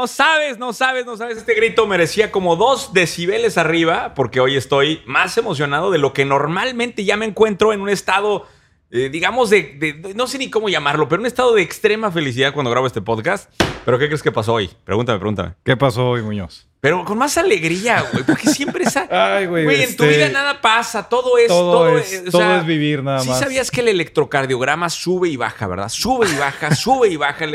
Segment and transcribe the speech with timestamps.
[0.00, 1.36] no sabes, no sabes, no sabes.
[1.36, 6.24] Este grito merecía como dos decibeles arriba, porque hoy estoy más emocionado de lo que
[6.24, 8.46] normalmente ya me encuentro en un estado,
[8.90, 12.52] eh, digamos, de, de- no sé ni cómo llamarlo, pero un estado de extrema felicidad
[12.52, 13.50] cuando grabo este podcast.
[13.84, 14.70] ¿Pero qué crees que pasó hoy?
[14.84, 15.54] Pregúntame, pregúntame.
[15.64, 16.66] ¿Qué pasó hoy, Muñoz?
[16.80, 19.06] Pero con más alegría, güey, porque siempre esa...
[19.36, 19.64] Ay, güey.
[19.64, 21.48] Güey, en tu este, vida nada pasa, todo es...
[21.48, 23.38] Todo, Todo, es, es, o todo sea, es vivir nada Sí más.
[23.38, 25.88] sabías que el electrocardiograma sube y baja, ¿verdad?
[25.88, 27.46] Sube y baja, sube y baja.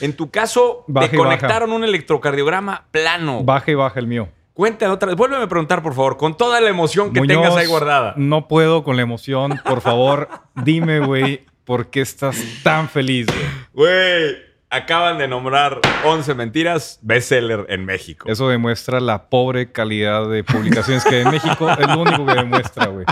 [0.00, 1.28] En tu caso, Baja te baja.
[1.28, 3.42] conectaron un electrocardiograma plano.
[3.44, 4.28] Baja y baja el mío.
[4.54, 5.16] Cuéntame otra vez.
[5.16, 8.14] Vuélveme a preguntar, por favor, con toda la emoción que Muñoz, tengas ahí guardada.
[8.16, 9.58] No puedo con la emoción.
[9.64, 10.28] Por favor,
[10.62, 13.46] dime, güey, ¿por qué estás tan feliz, güey?
[13.72, 14.36] Güey,
[14.72, 18.26] acaban de nombrar 11 mentiras bestseller en México.
[18.28, 22.86] Eso demuestra la pobre calidad de publicaciones que en México es lo único que demuestra,
[22.86, 23.04] güey.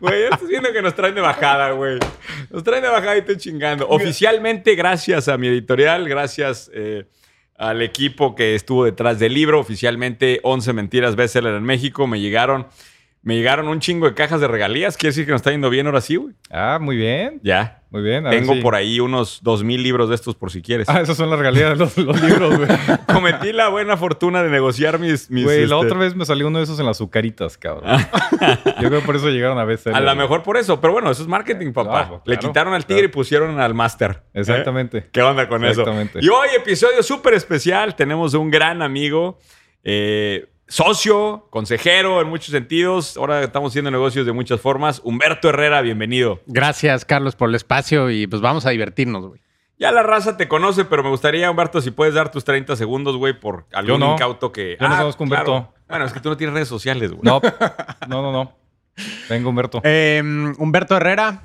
[0.00, 1.98] Güey, ya estás viendo que nos traen de bajada, güey.
[2.50, 3.88] Nos traen de bajada y estoy chingando.
[3.88, 7.04] Oficialmente, gracias a mi editorial, gracias eh,
[7.58, 12.68] al equipo que estuvo detrás del libro, oficialmente 11 mentiras bestseller en México, me llegaron,
[13.28, 14.96] me llegaron un chingo de cajas de regalías.
[14.96, 16.34] Quiere decir que nos está yendo bien ahora sí, güey.
[16.50, 17.40] Ah, muy bien.
[17.42, 17.82] Ya.
[17.90, 18.26] Muy bien.
[18.26, 20.88] a ver Tengo si- por ahí unos 2000 libros de estos por si quieres.
[20.98, 22.68] Ah, esas son las regalías de los, los libros, güey.
[23.12, 25.30] Cometí la buena fortuna de negociar mis...
[25.30, 27.98] mis, Güey, la este, otra vez me salió uno de esos en las azucaritas, cabrón.
[28.80, 29.94] Yo creo que por eso llegaron a veces.
[29.94, 31.90] A lo mejor por eso, pero bueno, eso es marketing, papá.
[32.06, 34.22] Claro, Le claro, quitaron al tigre y pusieron al máster.
[34.32, 34.40] ¿eh?
[34.40, 35.10] Exactamente.
[35.12, 35.82] ¿Qué onda con eso?
[35.82, 36.20] Exactamente.
[36.22, 37.94] Y hoy, episodio súper especial.
[37.94, 39.38] Tenemos un gran amigo,
[39.84, 43.16] eh, socio, consejero en muchos sentidos.
[43.16, 45.00] Ahora estamos haciendo negocios de muchas formas.
[45.02, 46.40] Humberto Herrera, bienvenido.
[46.46, 49.40] Gracias, Carlos, por el espacio y pues vamos a divertirnos, güey.
[49.78, 53.16] Ya la raza te conoce, pero me gustaría, Humberto, si puedes dar tus 30 segundos,
[53.16, 54.14] güey, por algún no.
[54.14, 54.76] incauto que.
[54.80, 55.74] Yo no conozco a Humberto.
[55.88, 57.22] Bueno, es que tú no tienes redes sociales, güey.
[57.22, 57.40] No,
[58.08, 58.56] no, no, no.
[59.28, 59.80] Venga, Humberto.
[59.84, 60.20] Eh,
[60.58, 61.42] Humberto Herrera,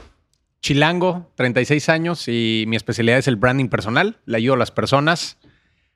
[0.62, 4.17] chilango, 36 años y mi especialidad es el branding personal.
[4.25, 5.38] Le ayudo a las personas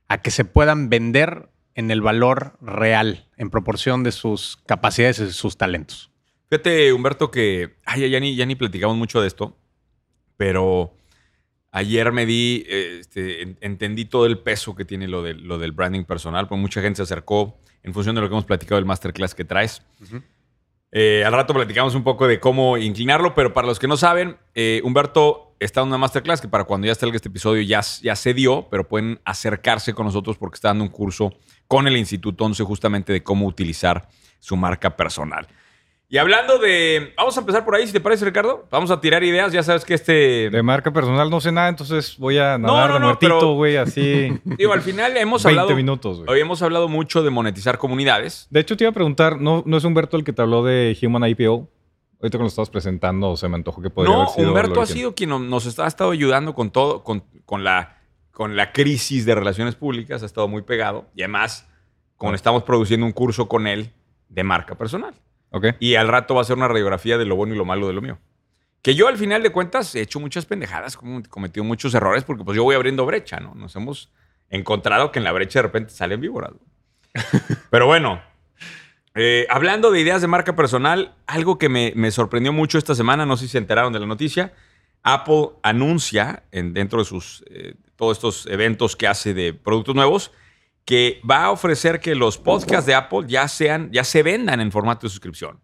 [0.08, 5.32] a que se puedan vender en el valor real, en proporción de sus capacidades y
[5.32, 6.12] sus talentos.
[6.50, 9.56] Fíjate, Humberto, que ay, ya, ni, ya ni platicamos mucho de esto,
[10.38, 10.94] pero
[11.72, 15.72] ayer me di, este, en- entendí todo el peso que tiene lo, del- lo del
[15.72, 18.86] branding personal, porque mucha gente se acercó en función de lo que hemos platicado del
[18.86, 19.82] masterclass que traes.
[20.92, 24.38] Eh, al rato platicamos un poco de cómo inclinarlo, pero para los que no saben,
[24.56, 28.16] eh, Humberto está en una masterclass que para cuando ya salga este episodio ya, ya
[28.16, 31.34] se dio, pero pueden acercarse con nosotros porque está dando un curso
[31.68, 34.08] con el Instituto 11 justamente de cómo utilizar
[34.40, 35.48] su marca personal.
[36.10, 37.14] Y hablando de...
[37.18, 38.66] Vamos a empezar por ahí, si te parece, Ricardo.
[38.72, 39.52] Vamos a tirar ideas.
[39.52, 40.50] Ya sabes que este...
[40.50, 43.54] De marca personal no sé nada, entonces voy a nadar no, de no, muertito, pero-
[43.56, 44.30] güey, así.
[44.46, 45.76] Digo, al final hemos 20 hablado...
[45.76, 46.30] minutos, güey.
[46.30, 48.48] Hoy hemos hablado mucho de monetizar comunidades.
[48.50, 50.98] De hecho, te iba a preguntar, ¿no, ¿no es Humberto el que te habló de
[51.02, 51.70] Human IPO?
[52.22, 54.48] Ahorita que lo estabas presentando, se me antojó que podría No, haber sido.
[54.48, 57.97] Humberto ha sido quien no- nos está- ha estado ayudando con todo, con, con la,
[58.38, 61.08] con la crisis de relaciones públicas, ha estado muy pegado.
[61.16, 61.68] Y además,
[62.18, 63.90] como estamos produciendo un curso con él
[64.30, 65.16] de marca personal.
[65.50, 65.66] Ok.
[65.80, 67.94] Y al rato va a ser una radiografía de lo bueno y lo malo de
[67.94, 68.20] lo mío.
[68.84, 72.44] Que yo al final de cuentas he hecho muchas pendejadas, como- cometido muchos errores, porque
[72.44, 73.56] pues yo voy abriendo brecha, ¿no?
[73.56, 74.12] Nos hemos
[74.52, 76.52] encontrado que en la brecha de repente salen víboras.
[77.72, 78.22] Pero bueno,
[79.16, 83.26] eh, hablando de ideas de marca personal, algo que me, me sorprendió mucho esta semana,
[83.26, 84.54] no sé si se enteraron de la noticia,
[85.14, 90.32] Apple anuncia en, dentro de sus eh, todos estos eventos que hace de productos nuevos
[90.86, 94.72] que va a ofrecer que los podcasts de Apple ya sean ya se vendan en
[94.72, 95.60] formato de suscripción.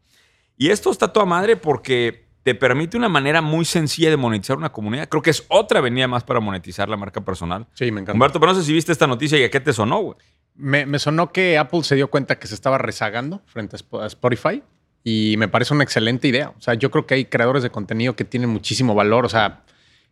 [0.57, 4.71] Y esto está toda madre porque te permite una manera muy sencilla de monetizar una
[4.71, 5.07] comunidad.
[5.07, 7.67] Creo que es otra avenida más para monetizar la marca personal.
[7.73, 8.13] Sí, me encanta.
[8.13, 10.17] Humberto, pero no sé si viste esta noticia y a qué te sonó, güey.
[10.55, 14.01] Me, me sonó que Apple se dio cuenta que se estaba rezagando frente a Sp-
[14.03, 14.61] a Spotify
[15.03, 16.53] y me parece una excelente idea.
[16.57, 19.25] O sea, yo creo que hay creadores de contenido que tienen muchísimo valor.
[19.25, 19.63] O sea,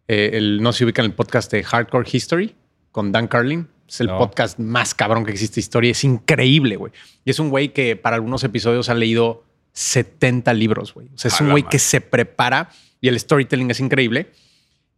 [0.07, 2.55] eh, el, no se ubica en el podcast de Hardcore History
[2.91, 3.67] con Dan Carlin.
[3.87, 4.17] Es el No.
[4.17, 5.91] podcast más cabrón que existe en historia.
[5.91, 6.91] Es increíble, güey.
[7.25, 9.43] Y es un güey que para algunos episodios ha leído
[9.73, 11.07] 70 libros, güey.
[11.13, 14.31] O sea, es un güey que se prepara y el storytelling es increíble.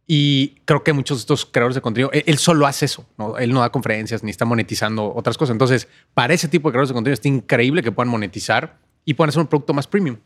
[0.06, 3.38] Y creo que muchos de estos creadores de contenido, él, él solo hace eso, ¿no?
[3.38, 5.52] Él no da conferencias ni está monetizando otras cosas.
[5.54, 9.28] Entonces, para ese tipo de creadores de contenido está increíble que puedan monetizar y puedan
[9.30, 10.16] hacer un producto más premium.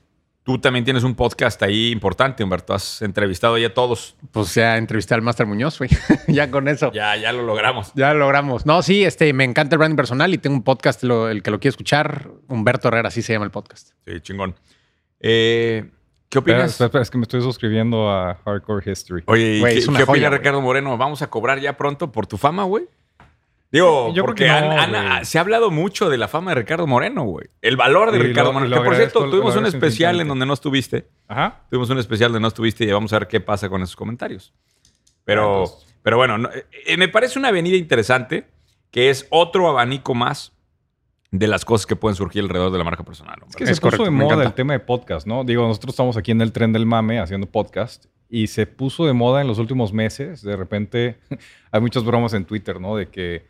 [0.45, 2.73] Tú también tienes un podcast ahí importante, Humberto.
[2.73, 4.17] Has entrevistado ya a todos.
[4.33, 5.91] Pues ya entrevisté al Master Muñoz, güey.
[6.29, 6.91] ya con eso.
[6.91, 7.15] Ya.
[7.17, 7.93] Ya, ya lo logramos.
[7.95, 8.65] lo logramos.
[8.65, 11.51] No, sí, este, me encanta el branding personal y tengo un podcast, lo- el que
[11.51, 13.91] lo quiere escuchar, Humberto Herrera, así se llama el podcast.
[14.07, 14.55] Sí, chingón.
[15.21, 15.91] Eh,
[16.31, 16.71] ¿Qué opinas?
[16.71, 19.23] espera, espera, es que me estoy suscribiendo a Hardcore History.
[19.27, 20.39] Oye, ¿y Güey, ¿qué, es una qué joya, opina güey.
[20.39, 20.97] Ricardo Moreno?
[20.97, 22.87] ¿Vamos a cobrar ya pronto por tu fama, güey?
[23.71, 25.25] Digo, Yo creo porque que no, han- han- güey.
[25.27, 27.49] se ha hablado mucho de la fama de Ricardo Moreno, güey.
[27.61, 28.75] El valor de Y Ricardo lo- Moreno.
[28.77, 31.09] lo Que por cierto, tuvimos un especial en donde no estuviste.
[31.27, 31.65] Ajá.
[31.71, 34.55] Tuvimos un especial donde no estuviste y vamos a ver qué pasa con esos comentarios.
[35.25, 35.87] Pero, Ah, pues.
[36.03, 38.47] pero bueno, no- eh, me parece una avenida interesante
[38.91, 40.55] que es otro abanico más
[41.31, 43.35] de las cosas que pueden surgir alrededor de la marca personal.
[43.35, 43.49] hombre.
[43.51, 45.45] Es que Es se puso correcto, de moda el tema de podcast, ¿no?
[45.45, 49.13] Digo, nosotros estamos aquí en el tren del mame haciendo podcast y se puso de
[49.13, 50.41] moda en los últimos meses.
[50.41, 51.19] De repente
[51.71, 52.97] hay muchas bromas en Twitter, ¿no?
[52.97, 53.47] De que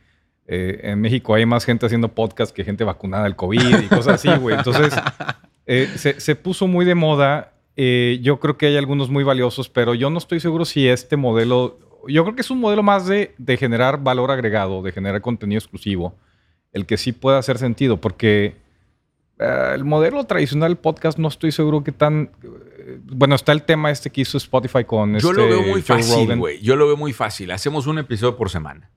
[0.50, 4.14] eh, en México hay más gente haciendo podcast que gente vacunada del COVID y cosas
[4.14, 4.56] así, güey.
[4.56, 4.94] Entonces,
[5.66, 7.52] eh, se, se puso muy de moda.
[7.76, 11.16] Eh, yo creo que hay algunos muy valiosos, pero yo no estoy seguro si este
[11.16, 11.78] modelo...
[12.08, 15.58] Yo creo que es un modelo más de, de generar valor agregado, de generar contenido
[15.58, 16.16] exclusivo,
[16.72, 18.56] el que sí pueda hacer sentido, porque
[19.38, 22.30] eh, el modelo tradicional podcast no estoy seguro que tan...
[22.42, 25.82] eh, bueno, está el tema este que hizo Spotify con Yo este lo veo muy
[25.82, 26.60] Joe fácil, güey.
[26.62, 27.50] Yo lo veo muy fácil.
[27.50, 28.90] Hacemos un episodio por semana.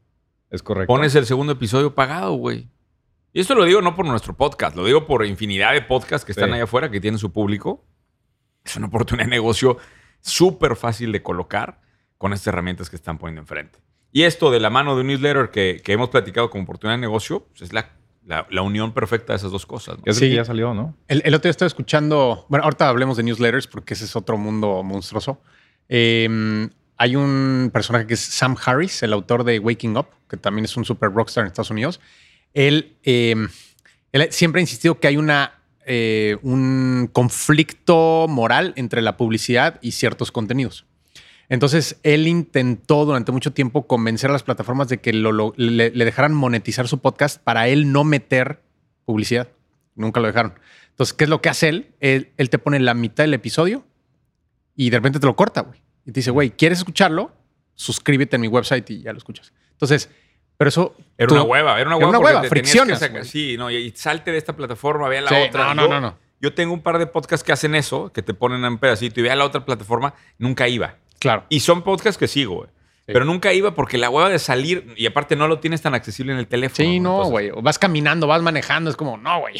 [0.51, 0.87] Es correcto.
[0.93, 2.67] Pones el segundo episodio pagado, güey.
[3.33, 6.33] Y esto lo digo no por nuestro podcast, lo digo por infinidad de podcasts que
[6.33, 6.55] están Sí.
[6.55, 7.85] allá afuera, que tienen su público.
[8.65, 9.77] Es una oportunidad de negocio
[10.19, 11.81] súper fácil de colocar
[12.17, 13.79] con estas herramientas que están poniendo enfrente.
[14.11, 17.01] Y esto de la mano de un newsletter que, que hemos platicado como oportunidad de
[17.01, 17.89] negocio, pues es la,
[18.25, 19.97] la- la unión perfecta de esas dos cosas.
[20.05, 20.13] ¿no?
[20.13, 20.29] Sí.
[20.29, 20.95] que ya salió, ¿no?
[21.07, 24.37] El, el otro día estaba escuchando, bueno, ahorita hablemos de newsletters porque ese es otro
[24.37, 25.41] mundo monstruoso.
[25.87, 30.63] Eh, hay un personaje que es Sam Harris, el autor de Waking Up, que también
[30.63, 31.99] es un super rockstar en Estados Unidos.
[32.53, 33.35] Él, eh,
[34.29, 40.31] siempre ha insistido que hay una, eh, un conflicto moral entre la publicidad y ciertos
[40.31, 40.85] contenidos.
[41.49, 46.87] Entonces, él intentó durante mucho tiempo convencer a las plataformas de que le, dejaran monetizar
[46.87, 48.61] su podcast para él no meter
[49.03, 49.49] publicidad.
[49.95, 50.53] Nunca lo dejaron.
[50.91, 51.91] Entonces, ¿qué es lo que hace él?
[51.99, 53.85] Él, él te pone la mitad del episodio
[54.77, 55.81] y de repente te lo corta, güey.
[56.05, 57.33] Y te dice, güey, ¿quieres escucharlo?
[57.75, 59.51] Suscríbete en mi website y ya lo escuchas.
[59.81, 60.09] Entonces,
[60.57, 60.95] pero eso...
[61.17, 62.09] Era tú- una hueva, era una Era hueva.
[62.09, 62.17] una
[62.49, 63.25] porque hueva, sacar- güey.
[63.25, 65.73] Sí, no, y, salte de esta plataforma, ve a la Sí, otra.
[65.73, 66.17] no, no, Yo- no, no.
[66.39, 69.19] Yo tengo un par de podcasts que hacen eso, que te ponen en un pedacito
[69.19, 70.95] y ve a la otra plataforma, nunca iba.
[71.19, 71.43] Claro.
[71.49, 72.69] Y son podcasts que sigo, güey.
[73.05, 76.31] Pero nunca iba porque la hueva de salir, y aparte no lo tienes tan accesible
[76.33, 76.87] en el teléfono.
[76.89, 77.51] Sí, no, güey.
[77.61, 78.89] Vas caminando, vas manejando.
[78.89, 79.55] Es como, no, güey.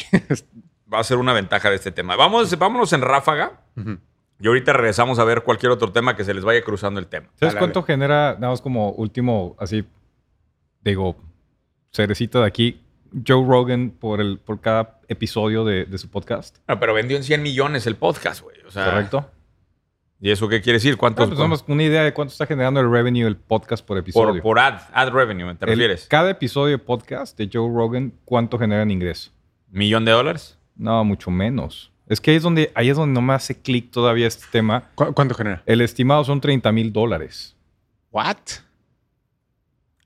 [0.92, 2.16] Va a ser una ventaja de este tema.
[2.16, 3.60] Vamos, vámonos en ráfaga.
[3.76, 3.98] Ujú.
[4.40, 7.26] Y ahorita regresamos a ver cualquier otro tema que se les vaya cruzando el tema.
[7.38, 9.84] ¿Sabes Dale, cuánto genera, nada más como último, así,
[10.82, 11.16] digo,
[11.92, 12.80] cerecita de aquí,
[13.26, 16.58] Joe Rogan por, el, por cada episodio de, de su podcast?
[16.66, 18.56] Ah, pero vendió en 100 millones el podcast, güey.
[18.66, 19.30] O sea, ¿Correcto?
[20.20, 20.96] ¿Y eso qué quiere decir?
[20.96, 21.28] ¿Cuántos?
[21.30, 24.40] Bueno, pues una idea de cuánto está generando el revenue del podcast por por, episodio.
[24.42, 26.06] por ad, ad revenue, ¿te El- refieres?
[26.08, 29.32] cada episodio de podcast de Joe Rogan, ¿cuánto genera en ingreso?
[29.68, 30.58] ¿Millón de dólares?
[30.76, 31.90] No, mucho menos.
[32.06, 34.90] Es que ahí es donde, ahí es donde no me hace clic todavía este tema.
[34.94, 35.62] ¿Cu- ¿Cuánto genera?
[35.66, 37.56] El estimado son 30 mil dólares.
[38.12, 38.36] ¿What?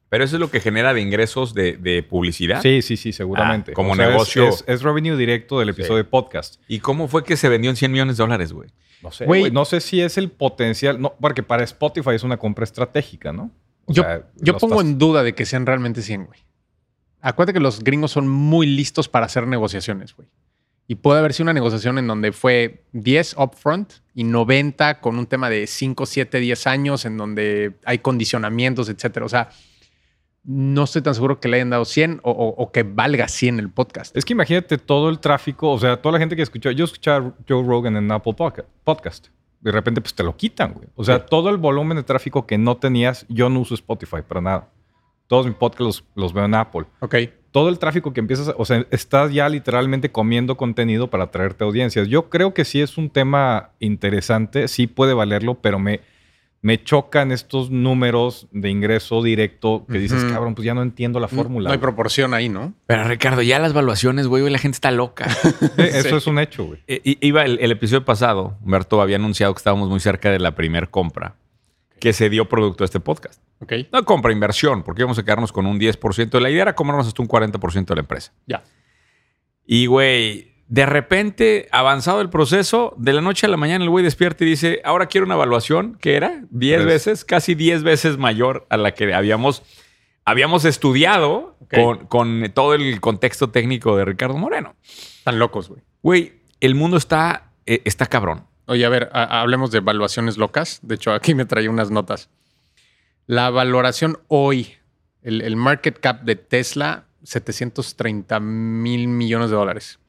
[0.08, 2.62] Pero eso es lo que genera de ingresos de, de publicidad.
[2.62, 3.73] Sí, sí, sí, seguramente.
[3.73, 4.49] Ah, como negocio.
[4.49, 6.05] Es, es revenue directo del episodio Sí.
[6.05, 6.61] de podcast.
[6.69, 8.70] ¿Y cómo fue que se vendió en 100 millones de dólares, güey?
[9.03, 9.50] No sé, Güey.
[9.50, 11.00] No sé si es el potencial.
[11.00, 13.50] No, porque para Spotify es una compra estratégica, ¿no?
[13.87, 16.41] O Yo, sea, yo los pongo estás- en duda de que sean realmente 100, güey.
[17.20, 20.29] Acuérdate que los gringos son muy listos para hacer negociaciones, güey.
[20.88, 25.27] Y puede haber sido una negociación en donde fue 10 upfront y 90 con un
[25.27, 29.27] tema de 5, 7, 10 años en donde hay condicionamientos, etcétera.
[29.27, 29.51] O sea,
[30.46, 33.58] no estoy tan seguro que le hayan dado 100 o, o- o que valga 100
[33.58, 34.17] el podcast.
[34.17, 36.70] Es que imagínate todo el tráfico, o sea, toda la gente que escuchó.
[36.70, 39.29] Yo escuchaba a Joe Rogan en Apple Podca- Podcast.
[39.60, 40.86] De repente, pues te lo quitan, güey.
[40.94, 44.41] O sea, todo el volumen de tráfico que no tenías, yo no uso Spotify para
[44.41, 44.69] nada.
[45.26, 46.84] Todos mis podcasts los, los veo en Apple.
[47.00, 47.15] Ok.
[47.50, 51.65] todo el tráfico que empiezas, a- o sea, estás ya literalmente comiendo contenido para traerte
[51.65, 52.06] audiencias.
[52.06, 56.00] Yo creo que sí es un tema interesante, sí puede valerlo, pero me,
[56.63, 61.29] me chocan estos números de ingreso directo que dices, cabrón, pues ya no entiendo la
[61.29, 61.69] fórmula.
[61.69, 61.82] No hay güey".
[61.82, 62.75] proporción ahí, ¿no?
[62.86, 65.27] Pero Ricardo, ya las valuaciones, güey, la gente está loca.
[65.79, 66.15] Eso Sí.
[66.17, 66.81] es un hecho, güey.
[66.89, 70.55] Eh, Iba el, el episodio pasado, Humberto había anunciado que estábamos muy cerca de la
[70.56, 71.36] primer compra
[72.01, 73.41] que se dio producto de este podcast.
[73.60, 73.72] Ok.
[73.93, 76.41] No compra, inversión, porque íbamos a quedarnos con un 10%.
[76.41, 78.32] La idea era comernos hasta un 40% de la empresa.
[78.46, 78.65] Ya.
[79.65, 84.03] Y, güey, de repente, avanzado el proceso, de la noche a la mañana el güey
[84.05, 86.87] despierta y dice, ahora quiero una evaluación que era 10 Tres.
[86.87, 89.63] veces, casi 10 veces mayor a la que habíamos,
[90.25, 94.75] habíamos estudiado con, con todo el contexto técnico de Ricardo Moreno.
[95.25, 95.82] Tan locos, güey.
[96.03, 98.44] Güey, el mundo está, eh, está cabrón.
[98.67, 100.81] Oye, a ver, ha- hablemos de evaluaciones locas.
[100.82, 102.29] De hecho, aquí me traía unas notas.
[103.27, 104.75] La valoración hoy,
[105.23, 110.01] el, el market cap de Tesla, 730 mil millones de dólares.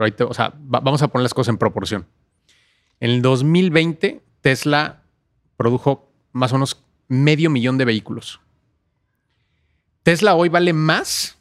[0.00, 2.06] Pero ahí te- o sea, va- vamos a poner las cosas en proporción.
[3.00, 5.02] En el 2020, Tesla
[5.58, 8.40] produjo más o menos medio millón de vehículos.
[10.02, 11.36] Tesla hoy vale más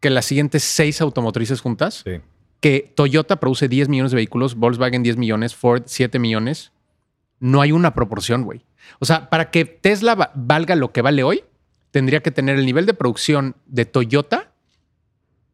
[0.00, 2.02] que las siguientes seis automotrices juntas.
[2.02, 2.12] Sí.
[2.60, 6.72] Que Toyota produce 10 millones de vehículos, Volkswagen 10 millones, Ford 7 millones.
[7.40, 8.64] No hay una proporción, güey.
[9.00, 11.44] O sea, para que Tesla va- valga lo que vale hoy,
[11.90, 14.47] tendría que tener el nivel de producción de Toyota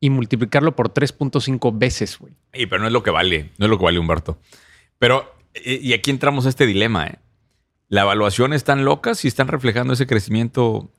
[0.05, 2.35] y multiplicarlo por 3.5 veces, güey.
[2.53, 4.39] Y pero no es lo que vale, no es lo que vale Humberto.
[4.99, 5.35] Pero,
[5.65, 7.19] y aquí entramos a este dilema, ¿eh?
[7.89, 10.91] La evaluación están locas y están reflejando ese crecimiento.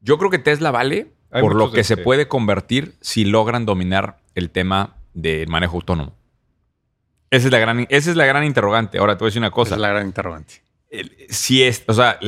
[0.00, 4.18] Yo creo que Tesla vale Hay por lo que se puede convertir si logran dominar
[4.36, 6.14] el tema del manejo autónomo.
[7.30, 8.98] Esa es la gran, esa es la gran interrogante.
[8.98, 9.74] Ahora te voy a decir una Esa cosa.
[9.74, 10.62] es la gran interrogante.
[11.30, 12.20] Si es, o sea,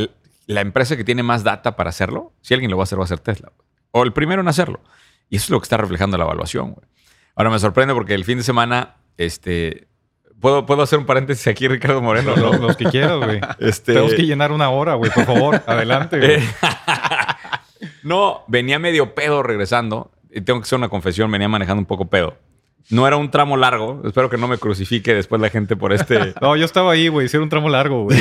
[0.46, 3.04] la empresa que tiene más data para hacerlo, si alguien lo va a hacer, va
[3.04, 3.52] a ser Tesla.
[3.92, 4.80] O el primero en hacerlo.
[5.32, 6.72] Y eso es lo que está reflejando la evaluación.
[6.72, 6.86] güey.
[7.34, 9.88] Ahora me sorprende porque el fin de semana, este,
[10.40, 12.36] ¿puedo, puedo hacer un paréntesis aquí, Ricardo Moreno?
[12.36, 13.40] Los, los que quieras, güey.
[13.58, 15.10] Este- Tenemos que llenar una hora, güey.
[15.10, 16.42] Por favor, adelante, güey.
[18.02, 20.10] No, venía medio pedo regresando.
[20.30, 22.36] Y tengo que hacer una confesión, venía manejando un poco pedo.
[22.90, 24.02] No era un tramo largo.
[24.04, 26.34] Espero que no me crucifique después la gente por este.
[26.42, 27.28] No, yo estaba ahí, güey.
[27.32, 28.18] Era un tramo largo, güey.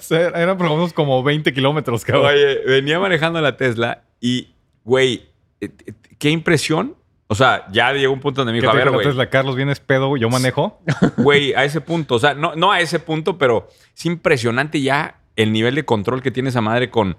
[0.00, 0.14] Sí.
[0.14, 2.26] Eran por lo menos como 20 kilómetros, cabrón.
[2.26, 4.48] Oye, venía manejando la Tesla y,
[4.84, 5.28] güey,
[5.60, 6.96] eh, eh, qué impresión.
[7.30, 9.28] O sea, ya llegó un punto donde me ¿Qué dijo, a ver, la güey, Tesla?
[9.28, 10.16] Carlos, vienes pedo.
[10.16, 10.80] Yo manejo.
[11.18, 12.14] güey, a ese punto.
[12.14, 16.22] O sea, no, no a ese punto, pero es impresionante ya el nivel de control
[16.22, 17.18] que tiene esa madre con...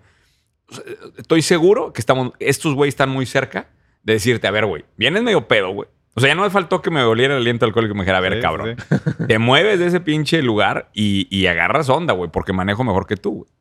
[0.70, 0.84] o sea,
[1.18, 3.70] Estoy seguro que estamos, estos güeyes están muy cerca
[4.04, 5.88] de decirte, a ver, güey, vienes medio pedo, güey.
[6.16, 8.18] O sea, ya no me faltó que me oliera el aliento alcohólico y me dijera,
[8.18, 9.26] a ver, Sí, cabrón, sí.
[9.28, 13.16] te mueves de ese pinche lugar y, y agarras onda, güey, porque manejo mejor que
[13.16, 13.52] tú, güey.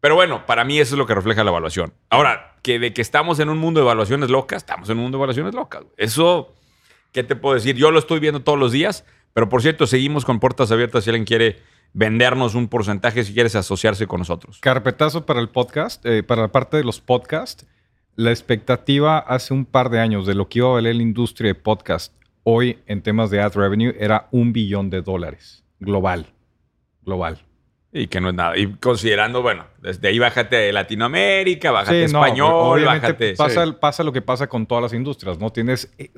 [0.00, 1.94] Pero bueno, para mí eso es lo que refleja la evaluación.
[2.10, 5.18] Ahora, que de que estamos en un mundo de evaluaciones locas, estamos en un mundo
[5.18, 5.84] de evaluaciones locas.
[5.96, 6.54] Eso,
[7.12, 7.76] ¿qué te puedo decir?
[7.76, 11.10] Yo lo estoy viendo todos los días, pero por cierto, seguimos con puertas abiertas si
[11.10, 11.62] alguien quiere
[11.92, 14.58] vendernos un porcentaje, si quieres asociarse con nosotros.
[14.60, 17.66] Carpetazo para el podcast, eh, para la parte de los podcasts.
[18.16, 21.52] La expectativa hace un par de años de lo que iba a valer la industria
[21.52, 22.14] de podcast
[22.48, 25.64] hoy en temas de ad revenue era un billón de dólares.
[25.80, 26.32] Global.
[27.02, 27.44] Global.
[27.92, 28.56] Y que no es nada.
[28.58, 33.34] Y considerando, bueno, desde ahí bájate de Latinoamérica, bájate Sí, no, español, bájate...
[33.34, 33.72] Pasa, Sí.
[33.80, 35.50] pasa lo que pasa con todas las industrias, ¿no?
[35.50, 36.10] Tienes eh,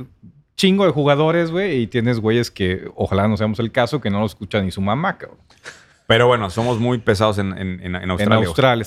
[0.56, 4.18] chingo de jugadores, güey, y tienes güeyes que, ojalá no seamos el caso, que no
[4.18, 5.38] lo escucha ni su mamá, cabrón.
[6.08, 8.38] Pero bueno, somos muy pesados en, en- en- en Australia.
[8.38, 8.84] En Australia,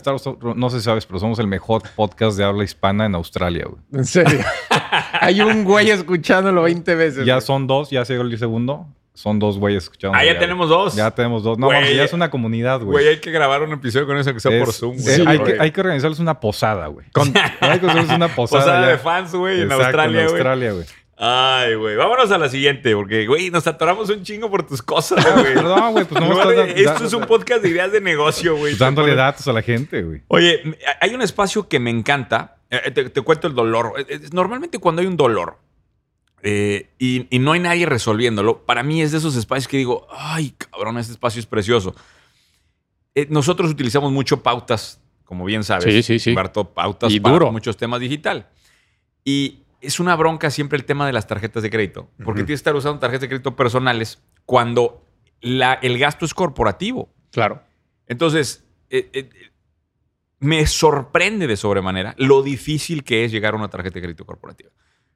[0.55, 3.79] no sé si sabes, pero somos el mejor podcast de habla hispana en Australia, güey.
[3.93, 4.39] En serio.
[5.21, 7.25] Hay un güey escuchándolo 20 veces.
[7.25, 7.45] Ya güey.
[7.45, 8.87] son dos, ya se dio el segundo.
[9.21, 10.17] Son dos güeyes escuchando.
[10.17, 10.95] Ah, ya tenemos dos.
[10.95, 11.57] Ya tenemos dos.
[11.59, 13.07] No, Güey, mames, ya es una comunidad, Güey, güey.
[13.07, 14.97] hay que grabar un episodio con eso que sea Es- por Zoom.
[14.97, 15.27] güey.
[15.27, 15.53] hay, Güey.
[15.53, 17.05] que, hay que organizarles una posada, güey.
[17.59, 18.61] hay que organizarles una posada.
[18.63, 18.87] Posada ya.
[18.93, 20.35] de fans, güey, en Australia, En güey.
[20.37, 20.85] Australia, güey.
[21.23, 21.95] Ay, güey.
[21.97, 25.53] Vámonos a la siguiente, porque, güey, nos atoramos un chingo por tus cosas, güey.
[25.53, 27.91] Perdón, güey, pues no En me lugar estás Esto da- es un podcast de ideas
[27.91, 28.71] de negocio, güey.
[28.73, 30.21] pues dándole datos a la gente, güey.
[30.29, 30.61] Oye,
[30.99, 32.55] hay un espacio que me encanta.
[32.71, 33.93] Eh, Te, te cuento el dolor.
[33.99, 35.57] Eh, eh, Normalmente cuando hay un dolor
[36.43, 40.07] eh, y, y no hay nadie resolviéndolo, para mí es de esos espacios que digo,
[40.11, 41.95] ay, cabrón, este espacio es precioso.
[43.15, 45.85] Eh, nosotros utilizamos mucho pautas, como bien sabes.
[45.85, 46.29] Sí, sí, sí.
[46.31, 47.51] Humberto, pautas Y para duro.
[47.51, 48.47] muchos temas digital.
[49.23, 52.53] Y es una bronca siempre el tema de las tarjetas de crédito, porque tienes que
[52.55, 55.05] estar usando tarjetas de crédito personales cuando
[55.41, 57.13] la- el gasto es corporativo.
[57.31, 57.61] Claro.
[58.07, 59.29] Entonces, eh,
[60.39, 64.71] me sorprende de sobremanera lo difícil que es llegar a una tarjeta de crédito corporativa.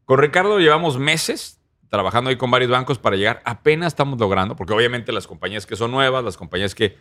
[0.05, 1.59] Con Ricardo llevamos meses
[1.89, 3.41] trabajando ahí con varios bancos para llegar.
[3.45, 6.97] Apenas estamos logrando, porque obviamente las compañías que son nuevas, las compañías que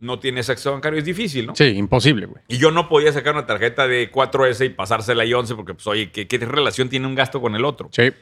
[0.00, 1.54] no tienen ese acceso bancario, es difícil, ¿no?
[1.54, 2.42] Sí, imposible, güey.
[2.48, 5.86] Y yo no podía sacar una tarjeta de 4S y pasársela a 11 porque, pues,
[5.86, 7.88] oye, ¿qué, qué relación tiene un gasto con el otro?
[7.92, 8.12] Sí.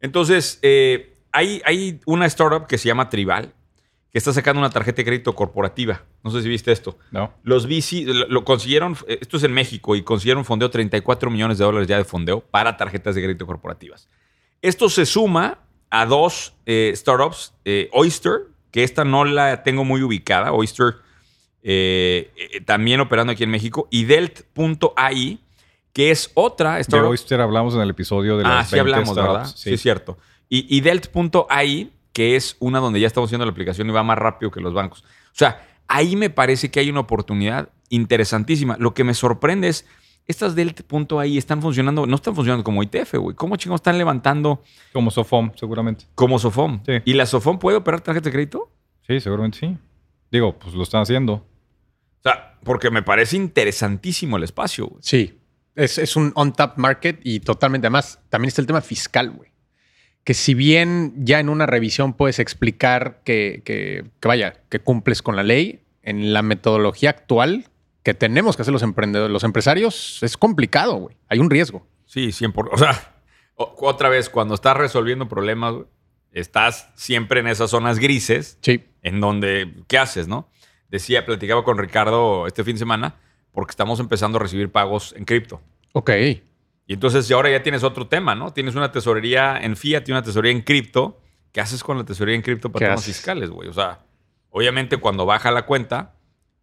[0.00, 3.54] Entonces, eh, hay, hay una startup que se llama Tribal,
[4.12, 6.02] que está sacando una tarjeta de crédito corporativa.
[6.24, 6.98] No sé si viste esto.
[7.12, 7.32] No.
[7.44, 11.64] Los VC lo, consiguieron, eh, esto es en México, y consiguieron fondeo 34 millones de
[11.64, 14.08] dólares ya de fondeo para tarjetas de crédito corporativas.
[14.62, 15.58] Esto se suma
[15.90, 20.96] a dos eh, startups, eh, Oyster, que esta no la tengo muy ubicada, Oyster
[21.62, 22.30] eh,
[22.64, 25.40] también operando aquí en México, y Delt.ai,
[25.92, 27.10] que es otra De startup.
[27.10, 29.46] Oyster hablamos en el episodio de Ah, las sí 20 hablamos, ¿verdad?
[29.46, 30.18] Sí, es cierto.
[30.48, 31.90] Y, y Delt.ai,
[32.20, 34.74] que es una donde ya estamos haciendo la aplicación y va más rápido que los
[34.74, 35.04] bancos.
[35.04, 38.76] O sea, ahí me parece que hay una oportunidad interesantísima.
[38.78, 39.86] Lo que me sorprende es,
[40.26, 43.34] estas Delt.ai están funcionando, no están funcionando como ITF, güey.
[43.34, 44.62] ¿Cómo chingos están levantando
[44.92, 46.04] Como Sofom, seguramente.
[46.14, 46.82] como Sofom?
[46.84, 46.92] Sí.
[47.06, 48.70] ¿Y la Sofom puede operar tarjeta de crédito?
[49.06, 49.78] Sí, seguramente sí.
[50.30, 51.32] Digo, pues lo están haciendo.
[51.32, 55.00] O sea, porque me parece interesantísimo el espacio, güey.
[55.02, 55.40] Sí.
[55.74, 57.86] Es, es un on-tap market y totalmente.
[57.86, 59.49] Además, también está el tema fiscal, güey.
[60.24, 65.22] Que si bien ya en una revisión puedes explicar que, que- que vaya, que cumples
[65.22, 67.66] con la ley, en la metodología actual
[68.02, 71.16] que tenemos que hacer los emprendedores, los empresarios, es complicado, güey.
[71.28, 71.86] Hay un riesgo.
[72.06, 72.70] Sí, 100%.
[72.72, 73.14] O sea,
[73.56, 75.74] otra vez, cuando estás resolviendo problemas,
[76.32, 78.84] estás siempre en esas zonas grises Sí.
[79.02, 80.48] en donde, ¿qué haces, no?
[80.88, 83.16] Decía, platicaba con Ricardo este fin de semana,
[83.52, 85.60] porque estamos empezando a recibir pagos en cripto.
[85.92, 86.10] Ok.
[86.90, 88.52] Y entonces, ahora ya tienes otro tema, ¿no?
[88.52, 91.20] Tienes una tesorería en fiat y una tesorería en cripto.
[91.52, 93.14] ¿Qué haces con la tesorería en cripto ¿Qué para temas haces?
[93.14, 93.68] fiscales, güey?
[93.68, 94.00] O sea,
[94.48, 96.16] obviamente cuando baja la cuenta,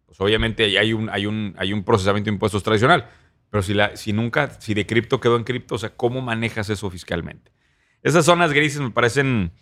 [0.04, 3.08] pues obviamente hay un, hay un, hay un procesamiento de impuestos tradicional.
[3.48, 6.68] Pero si, la, si nunca, si de cripto quedó en cripto, o sea, ¿cómo manejas
[6.68, 7.50] eso fiscalmente?
[8.02, 9.52] Esas zonas grises me parecen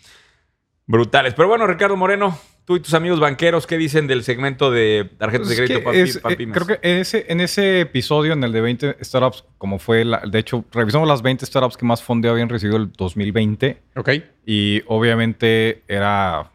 [0.84, 1.34] brutales.
[1.34, 5.46] Pero bueno, Ricardo Moreno, tú y tus amigos banqueros, ¿qué dicen del segmento de tarjetas
[5.46, 6.54] Pues de es crédito para, es, pi- para eh, pymes?
[6.54, 10.20] creo que en ese, en ese episodio, en el de 20 startups, como fue, la-
[10.28, 14.10] de hecho, revisamos las 20 startups que más fondeo habían recibido el 2020 Ok.
[14.44, 16.50] y obviamente era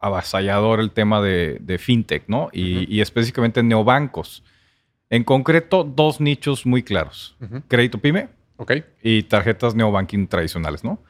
[0.00, 2.50] avasallador el tema de, de fintech, ¿no?
[2.52, 4.44] Y, específicamente neobancos.
[5.08, 7.36] En concreto, dos nichos muy claros.
[7.68, 8.72] Crédito pyme Ok.
[9.02, 11.02] y tarjetas neobanking tradicionales, ¿no?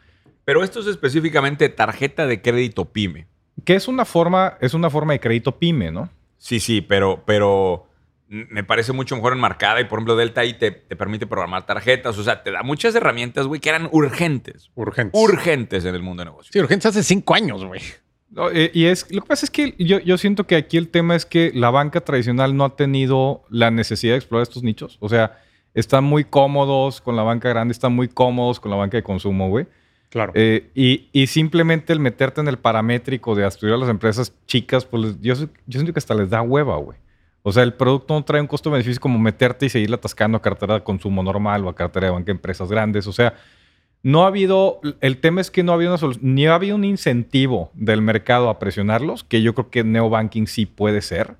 [0.45, 3.27] Pero esto es específicamente tarjeta de crédito pyme.
[3.65, 6.11] Que es una forma, es una forma de crédito pyme, ¿no?
[6.39, 7.87] Sí, sí, pero, pero
[8.29, 12.19] me parece mucho mejor enmarcada y por ejemplo Delta ahí te, te permite programar tarjetas,
[12.19, 14.71] o sea, te da muchas herramientas, güey, que eran urgentes.
[14.75, 15.21] Urgentes.
[15.21, 16.53] Urgentes en el mundo de negocios.
[16.53, 17.81] sí, urgentes hace cinco años, güey.
[18.31, 20.89] No, eh, y es, lo que pasa es que yo, yo siento que aquí el
[20.89, 24.97] tema es que la banca tradicional no ha tenido la necesidad de explorar estos nichos.
[25.01, 25.39] O sea,
[25.73, 29.49] están muy cómodos con la banca grande, están muy cómodos con la banca de consumo,
[29.49, 29.67] güey.
[30.15, 30.31] Claro.
[30.37, 34.85] Eh, y, y simplemente el meterte en el paramétrico de estudiar a las empresas chicas,
[34.85, 36.97] pues yo, yo siento que hasta les da hueva, güey.
[37.43, 40.75] O sea, el producto no trae un costo-beneficio como meterte y seguirle atascando a cartera
[40.75, 43.09] de consumo normal o a cartera de banca de empresas grandes.
[43.09, 43.35] O sea,
[44.05, 46.77] no ha habido, el tema es que no ha habido una solución, ni ha habido
[46.77, 51.35] un incentivo del mercado a presionarlos, que yo creo que neobanking sí puede ser.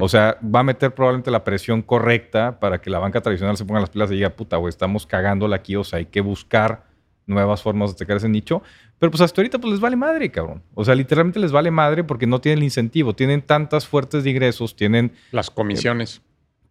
[0.00, 3.64] O sea, va a meter probablemente la presión correcta para que la banca tradicional se
[3.64, 6.87] ponga las pilas y diga, puta, güey, estamos cagándola aquí, o sea, hay que buscar
[7.28, 8.62] nuevas formas de atacar ese nicho.
[8.98, 10.62] Pero pues hasta ahorita pues les vale madre, cabrón.
[10.74, 14.30] O sea, literalmente les vale madre porque no tienen el incentivo, tienen tantas fuertes de
[14.30, 16.20] ingresos, tienen, Las comisiones.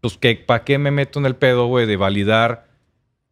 [0.02, 2.68] pues, que ¿para qué me meto en el pedo, güey, de validar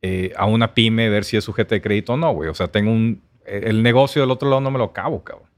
[0.02, 2.50] eh, a una pyme, ver si es sujeto de crédito o no, güey?
[2.50, 3.22] O sea, tengo un...
[3.46, 5.50] eh, El negocio del otro lado no me lo acabo, cabrón.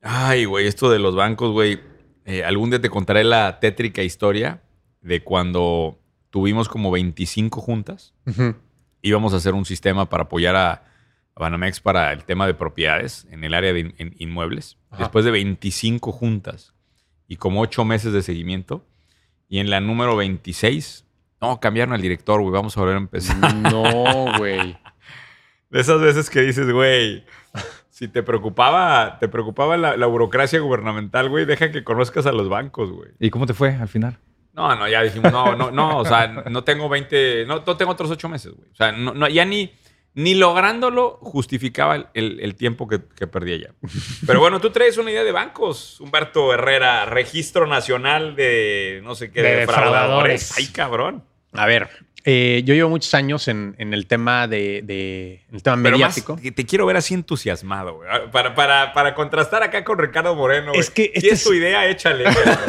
[0.00, 1.80] Ay, güey, esto de los bancos, güey.
[2.26, 4.62] eh, algún día te contaré la tétrica historia
[5.02, 5.98] de cuando
[6.30, 8.12] tuvimos como 25 juntas.
[8.26, 8.54] Ujú.
[9.08, 13.26] Íbamos a hacer un sistema para apoyar a, a Banamex para el tema de propiedades
[13.30, 14.78] en el área de in- en inmuebles.
[14.90, 15.04] Ajá.
[15.04, 16.74] Después de 25 juntas
[17.28, 18.86] y como 8 meses de seguimiento.
[19.48, 21.04] Y en la número 26,
[21.40, 23.54] no, cambiaron al director, güey, vamos a volver a empezar.
[23.54, 24.76] No, güey.
[25.70, 27.24] De esas veces que dices, güey,
[27.90, 32.48] si te preocupaba, te preocupaba la, la burocracia gubernamental, güey, deja que conozcas a los
[32.48, 33.10] bancos, güey.
[33.20, 34.18] ¿Y cómo te fue al final?
[34.54, 37.90] No, no, ya dijimos, no, no, no, o sea, no tengo 20, no, no tengo
[37.92, 38.70] otros 8 meses, güey.
[38.70, 39.74] O sea, no, no, ya ni,
[40.14, 43.74] ni lográndolo justificaba el, el- el tiempo que, que perdía ya.
[44.26, 49.32] Pero bueno, tú traes una idea de bancos, Humberto Herrera, Registro Nacional de no sé
[49.32, 50.50] qué, De de defraudadores.
[50.50, 50.58] defraudadores.
[50.58, 51.24] Ay, cabrón.
[51.52, 51.88] A ver,
[52.24, 55.98] eh, yo llevo muchos años en, en el tema de, de- en el tema Pero
[55.98, 56.38] más, mediático.
[56.54, 58.08] te quiero ver así entusiasmado, güey.
[58.32, 60.80] Para, para, para contrastar acá con Ricardo Moreno, güey.
[60.80, 62.24] Es que si este es tu idea, échale.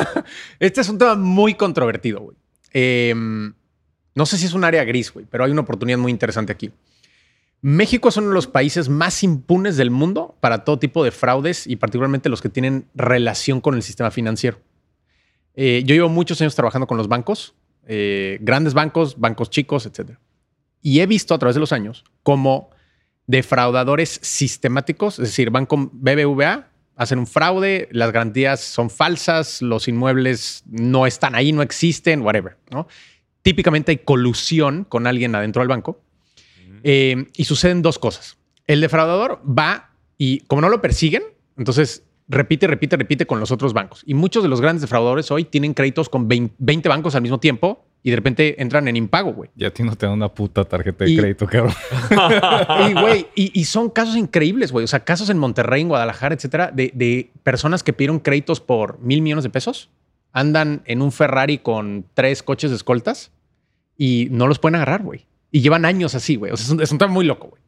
[0.60, 2.38] Este es un tema muy controvertido, güey.
[2.74, 6.52] Eh, no sé si es un área gris, güey, pero hay una oportunidad muy interesante
[6.52, 6.72] aquí.
[7.62, 11.66] México es uno de los países más impunes del mundo para todo tipo de fraudes
[11.66, 14.60] y particularmente los que tienen relación con el sistema financiero.
[15.56, 17.56] Eh, yo llevo muchos años trabajando con los bancos,
[17.88, 20.18] eh, grandes bancos, bancos chicos, etc.
[20.82, 22.70] Y he visto a través de los años cómo
[23.28, 29.88] defraudadores sistemáticos, es decir, van con BBVA, hacen un fraude, las garantías son falsas, los
[29.88, 32.58] inmuebles no están ahí, no existen, whatever.
[32.72, 32.88] ¿no?
[33.42, 36.02] Típicamente hay colusión con alguien adentro del banco
[36.84, 38.38] eh, y suceden dos cosas.
[38.68, 41.24] El defraudador va y como no lo persiguen,
[41.58, 44.04] entonces repite, repite, repite con los otros bancos.
[44.06, 47.40] Y muchos de los grandes defraudadores hoy tienen créditos con 20 20 bancos al mismo
[47.40, 49.50] tiempo y de repente entran en impago, güey.
[49.56, 51.74] Ya a ti no te dan una puta tarjeta de Y- crédito, cabrón.
[52.90, 54.84] Y, güey, y, y son casos increíbles, güey.
[54.84, 59.00] O sea, casos en Monterrey, en Guadalajara, etcétera, de, de personas que pidieron créditos por
[59.00, 59.90] mil millones de pesos,
[60.34, 63.32] andan en un Ferrari con tres coches de escoltas
[63.98, 65.26] y no los pueden agarrar, güey.
[65.52, 66.52] Y llevan años así, güey.
[66.52, 67.62] O sea, es un, es un tema muy loco, güey.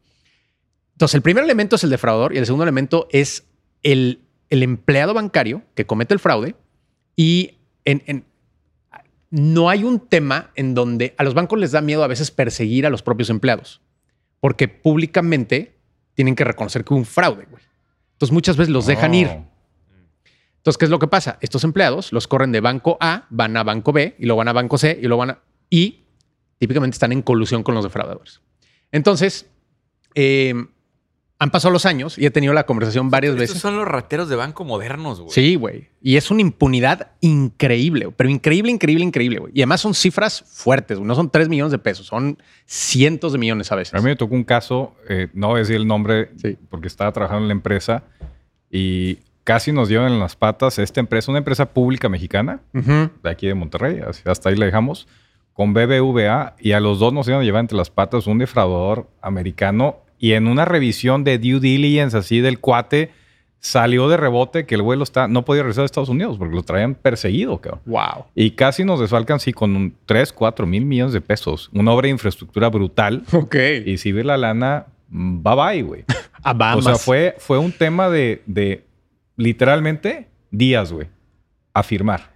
[0.92, 3.44] Entonces, el primer elemento es el defraudador y el segundo elemento es
[3.82, 6.54] el, el empleado bancario que comete el fraude
[7.16, 8.24] y en- en,
[9.30, 12.86] no hay un tema en donde a los bancos les da miedo a veces perseguir
[12.86, 13.80] a los propios empleados,
[14.40, 15.76] porque públicamente
[16.14, 17.62] tienen que reconocer que hubo un fraude, güey.
[18.12, 19.28] Entonces muchas veces los dejan ir.
[19.28, 19.44] Oh.
[20.56, 21.38] Entonces, ¿qué es lo que pasa?
[21.40, 24.52] Estos empleados los corren de banco A, van a banco B y lo van a
[24.52, 25.38] banco C y lo van a...
[25.70, 26.04] Y
[26.58, 28.40] típicamente están en colusión con los defraudadores.
[28.90, 29.48] Entonces,
[30.14, 30.54] eh,
[31.40, 33.62] han pasado los años y he tenido la conversación varias Estos veces.
[33.62, 35.30] son los rateros de banco modernos, güey.
[35.32, 35.88] Sí, güey.
[36.02, 39.52] Y es una impunidad increíble, pero increíble, increíble, increíble, güey.
[39.54, 41.06] Y además son cifras fuertes, güey.
[41.06, 43.94] no son 3 millones de pesos, son cientos de millones a veces.
[43.94, 46.56] A mí me tocó un caso, eh, no voy a decir el nombre Sí.
[46.70, 48.02] porque estaba trabajando en la empresa
[48.70, 53.46] y casi nos llevan en las patas esta empresa, una empresa pública mexicana de aquí
[53.46, 55.06] de Monterrey, hasta ahí la dejamos,
[55.52, 59.08] con BBVA y a los dos nos iban a llevar entre las patas un defraudador
[59.22, 63.10] americano y en una revisión de due diligence así del cuate
[63.60, 66.62] salió de rebote que el vuelo está, no podía regresar a Estados Unidos porque lo
[66.62, 67.82] traían perseguido, cabrón.
[67.86, 68.26] Wow.
[68.34, 71.68] Y casi nos desfalcan, sí, con un 3, 4 mil millones de pesos.
[71.72, 73.24] Una obra de infraestructura brutal.
[73.32, 73.56] Ok.
[73.84, 76.04] Y si ve la lana, mm, bye bye, güey.
[76.76, 78.86] O sea, fue, fue un tema de, de
[79.36, 81.08] literalmente días, güey,
[81.74, 82.32] a firmar.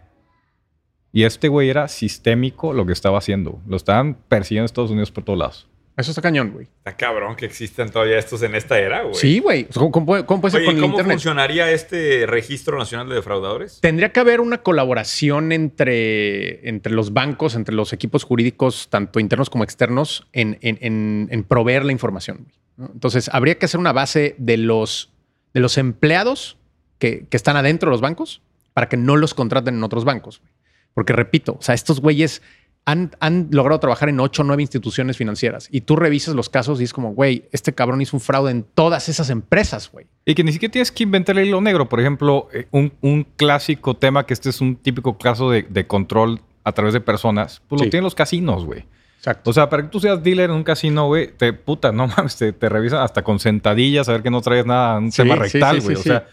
[1.12, 3.60] Y este güey era sistémico lo que estaba haciendo.
[3.66, 5.68] Lo estaban persiguiendo en Estados Unidos por todos lados.
[5.96, 6.68] Eso está cañón, güey.
[6.78, 9.14] Está cabrón que existan todavía estos en esta era, güey.
[9.14, 9.64] Sí, güey.
[9.74, 11.14] ¿Cómo, cómo puede- cómo puede ser Oye, con ¿y el ¿cómo internet?
[11.16, 13.78] funcionaría este registro nacional de defraudadores?
[13.80, 19.50] Tendría que haber una colaboración entre, entre los bancos, entre los equipos jurídicos, tanto internos
[19.50, 22.46] como externos, en, en- en- en proveer la información.
[22.78, 25.10] Entonces, habría que hacer una base de los,
[25.52, 26.56] de los empleados
[26.98, 28.40] que, que están adentro de los bancos
[28.72, 30.40] para que no los contraten en otros bancos.
[30.40, 30.52] güey.
[30.94, 32.42] Porque, repito, o sea, estos güeyes
[32.84, 36.80] han, han logrado trabajar en ocho o nueve instituciones financieras y tú revisas los casos
[36.80, 40.06] y es como, güey, este cabrón hizo un fraude en todas esas empresas, güey.
[40.24, 41.88] Y que ni siquiera tienes que inventar el hilo negro.
[41.88, 45.86] Por ejemplo, eh, un, un clásico tema que este es un típico caso de, de
[45.86, 47.86] control a través de personas, pues Sí.
[47.86, 48.84] lo tienen los casinos, güey.
[49.18, 49.50] Exacto.
[49.50, 52.36] O sea, para que tú seas dealer en un casino, güey, te puta, no mames,
[52.36, 55.36] te, te revisan hasta con sentadillas a ver que no traes nada, un Sí, tema
[55.36, 55.94] rectal, güey.
[55.96, 56.26] sí, o sea,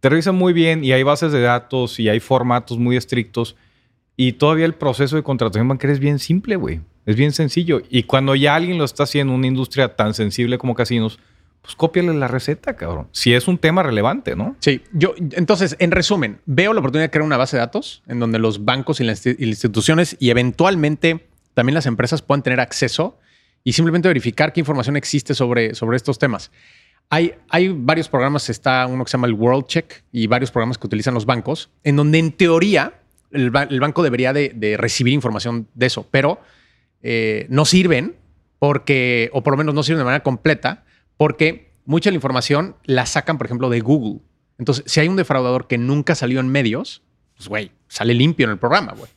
[0.00, 3.54] te revisan muy bien y hay bases de datos y hay formatos muy estrictos.
[4.16, 6.80] Y todavía el proceso de contratación bancaria es bien simple, güey.
[7.06, 7.82] Es bien sencillo.
[7.90, 11.18] Y cuando ya alguien lo está haciendo en una industria tan sensible como casinos,
[11.62, 13.08] pues cópiale la receta, cabrón.
[13.12, 14.56] Si es un tema relevante, ¿no?
[14.60, 18.18] Sí, yo entonces, en resumen, veo la oportunidad de crear una base de datos en
[18.18, 23.18] donde los bancos y las instituciones y eventualmente también las empresas puedan tener acceso
[23.64, 26.50] y simplemente verificar qué información existe sobre, sobre estos temas.
[27.10, 30.78] Hay, hay varios programas, está uno que se llama el World Check y varios programas
[30.78, 33.01] que utilizan los bancos, en donde en teoría
[33.32, 36.40] el, ba- el banco debería de, de recibir información de eso, pero
[37.02, 38.16] eh, no sirven
[38.58, 40.84] porque, o por lo menos no sirven de manera completa,
[41.16, 44.20] porque mucha de la información la sacan, por ejemplo, de Google.
[44.58, 47.02] Entonces, si hay un defraudador que nunca salió en medios,
[47.36, 49.10] pues, güey, sale limpio en el programa, güey.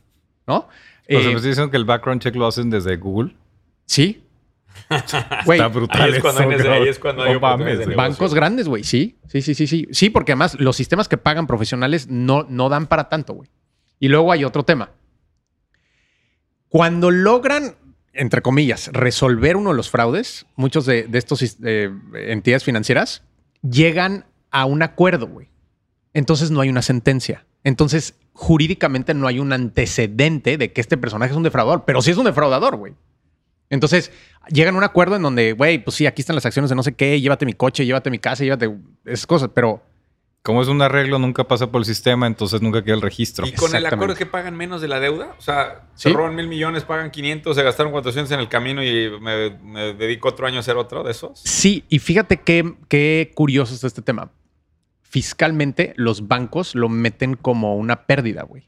[0.47, 0.67] ¿No?
[1.08, 3.36] Sea, Eh, me estoy diciendo que el background check lo hacen desde Google.
[3.86, 4.21] sí.
[4.89, 6.01] Está brutal.
[6.01, 8.84] Ahí es cuando hay eso, ahí es cuando de bancos grandes, güey.
[8.84, 9.88] Sí, sí, sí, sí, sí.
[9.91, 13.49] Sí, porque además los sistemas que pagan profesionales no, no dan para tanto, güey.
[13.99, 14.91] Y luego hay otro tema.
[16.69, 17.75] Cuando logran,
[18.13, 23.23] entre comillas, resolver uno de los fraudes, muchos de, de estos eh, entidades financieras
[23.62, 25.49] llegan a un acuerdo, güey.
[26.13, 27.45] Entonces no hay una sentencia.
[27.63, 32.12] Entonces, jurídicamente no hay un antecedente de que este personaje es un defraudador, pero sí
[32.12, 32.93] es un defraudador, güey.
[33.69, 34.12] Entonces,
[34.49, 36.84] llegan a un acuerdo en donde, güey, pues sí, aquí están las acciones de no
[36.84, 38.71] sé qué, llévate mi coche, llévate mi casa, llévate
[39.05, 39.81] esas cosas, pero
[40.45, 43.47] Como es un arreglo, nunca pasa por el sistema, entonces nunca queda el registro.
[43.47, 45.36] ¿Y con el acuerdo que pagan menos de la deuda?
[45.39, 46.10] O sea, Sí.
[46.10, 49.93] se roban mil millones, pagan 500, se gastaron 400 en el camino y me, me
[49.95, 51.39] dedico otro año a hacer otro de esos.
[51.43, 54.29] sí, y fíjate qué, qué curioso está este tema.
[55.01, 58.67] Fiscalmente, los bancos lo meten como una pérdida, güey.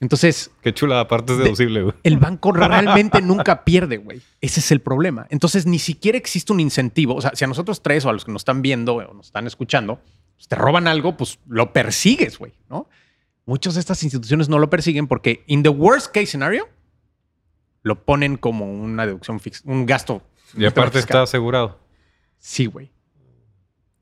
[0.00, 1.94] Entonces, Qué chula, aparte es De- deducible, güey.
[2.04, 4.20] el banco realmente nunca pierde, güey.
[4.40, 5.26] Ese es el problema.
[5.30, 7.14] Entonces, ni siquiera existe un incentivo.
[7.16, 9.26] O sea, si a nosotros tres o a los que nos están viendo o nos
[9.26, 10.00] están escuchando,
[10.46, 12.88] te roban algo, pues lo persigues, güey, ¿no?
[13.44, 16.68] Muchas de estas instituciones no lo persiguen porque, in the worst case scenario,
[17.82, 20.22] lo ponen como una deducción fix, un gasto.
[20.54, 21.78] Y aparte está asegurado.
[22.38, 22.92] Sí, güey.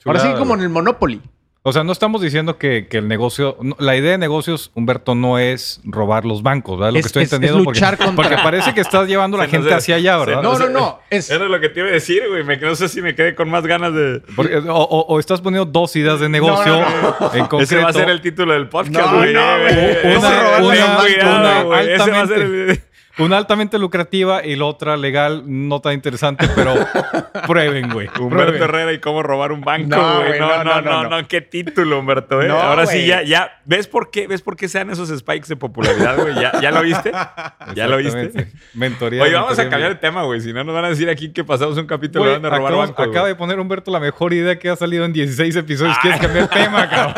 [0.04, 1.22] Ahora sí, como en el Monopoly.
[1.68, 3.56] O sea, no estamos diciendo que, que el negocio...
[3.60, 6.92] no, la idea de negocios, Humberto, no es robar los bancos, ¿verdad?
[6.92, 7.64] Lo Es- que estoy es- es entendiendo.
[7.64, 10.26] luchar porque, contra- porque parece que estás llevando a la Se gente hacia allá, se
[10.26, 10.42] ¿verdad?
[10.42, 11.00] No, no, no.
[11.10, 12.44] Es, Era lo que te iba a decir, güey.
[12.44, 14.22] Me, no sé si me quedé con más ganas de...
[14.36, 17.58] Porque- o, o- o estás poniendo dos ideas de negocio No, no, en concreto.
[17.62, 19.34] Ese va a ser el título del podcast, No, güey.
[19.34, 20.16] no, güey.
[20.16, 20.28] Una-
[20.60, 22.80] una- una güey.
[23.18, 26.74] Una altamente lucrativa y la otra legal, no tan interesante, pero
[27.46, 28.08] prueben, güey.
[28.20, 28.62] Humberto Prueben.
[28.62, 30.38] Herrera y cómo robar un banco, No, güey.
[30.38, 31.20] No, no, no, no, no, no.
[31.22, 32.48] no, qué título, Humberto, ¿eh?
[32.48, 33.52] No, Ahora sí, ya, ya.
[33.64, 34.26] ¿Ves por qué?
[34.26, 36.34] ¿Ves por qué se dan esos spikes de popularidad, güey?
[36.34, 37.10] ¿Ya, ¿Ya lo viste?
[37.74, 38.52] ¿Ya lo viste?
[38.74, 39.22] Mentoría.
[39.22, 40.40] Oye, vamos a cambiar de tema, güey.
[40.42, 43.28] Si no, nos van a decir aquí que pasamos un capítulo de robar bancos, acaba
[43.28, 45.96] de poner Humberto la mejor idea que ha salido en 16 episodios.
[46.02, 47.14] ¿Quieres cambiar el tema, cabrón?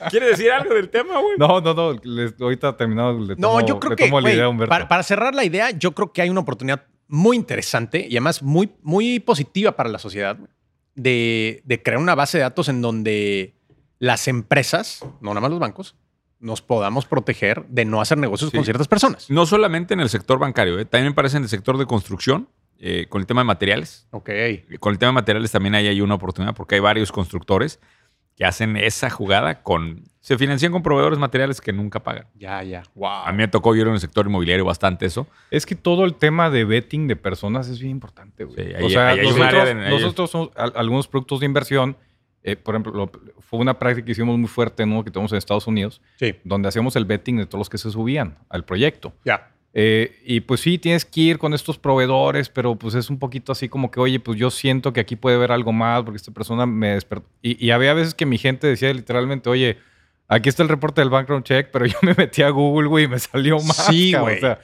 [0.10, 1.34] ¿Quiere decir algo del tema, güey?
[1.38, 2.00] No, no, no.
[2.02, 3.18] les- ahorita terminado.
[3.18, 4.68] Le No, yo creo le que, tomo la güey, idea a Humberto.
[4.70, 8.44] para, para cerrar la idea, yo creo que hay una oportunidad muy interesante y además
[8.44, 10.38] muy, muy positiva para la sociedad
[10.94, 13.54] de, de crear una base de datos en donde
[13.98, 15.96] las empresas, no nada más los bancos,
[16.38, 18.56] nos podamos proteger de no hacer negocios Sí.
[18.56, 19.28] con ciertas personas.
[19.30, 20.84] No solamente en el sector bancario, ¿eh?
[20.84, 24.06] también me parece en el sector de construcción, eh, con el tema de materiales.
[24.12, 24.30] Ok.
[24.78, 27.80] Con el tema de materiales también hay, hay una oportunidad porque hay varios constructores
[28.36, 30.04] que hacen esa jugada con...
[30.24, 32.26] Se financian con proveedores materiales que nunca pagan.
[32.34, 32.82] Ya, ya.
[32.94, 33.08] Wow.
[33.26, 35.26] A mí me tocó vivir en el sector inmobiliario bastante eso.
[35.50, 38.56] Es que todo el tema de betting de personas es bien importante, güey.
[38.56, 41.96] Sí, ahí- o sea, hay nosotros, de- nosotros somos al- algunos productos de inversión.
[42.46, 43.10] eh, por ejemplo, lo-
[43.40, 45.02] fue una práctica que hicimos muy fuerte, ¿no?
[45.02, 47.90] Que tenemos en Estados Unidos, Sí, donde hacíamos el betting de todos los que se
[47.90, 49.14] subían al proyecto.
[49.24, 49.50] ya.
[49.76, 53.50] Eh, y pues sí, tienes que ir con estos proveedores, pero pues es un poquito
[53.52, 56.30] así como que, oye, pues yo siento que aquí puede haber algo más porque esta
[56.32, 57.26] persona me despertó.
[57.42, 59.78] Y, y había veces que mi gente decía literalmente, oye,
[60.34, 63.08] aquí está el reporte del background check, pero yo me metí a Google, güey, y
[63.08, 63.86] me salió más.
[63.86, 64.36] Sí, güey.
[64.36, 64.58] O sea,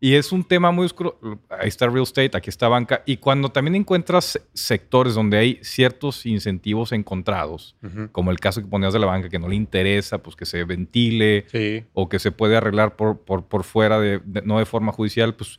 [0.00, 1.18] y es un tema muy oscuro.
[1.48, 3.02] Ahí está real estate, aquí está banca.
[3.06, 8.10] Y cuando también encuentras sectores donde hay ciertos incentivos encontrados, Ujú.
[8.12, 10.64] como el caso que ponías de la banca, que no le interesa, pues que se
[10.64, 11.84] ventile, Sí.
[11.94, 15.34] o que se puede arreglar por, por, por fuera, de, de- no de forma judicial,
[15.36, 15.58] pues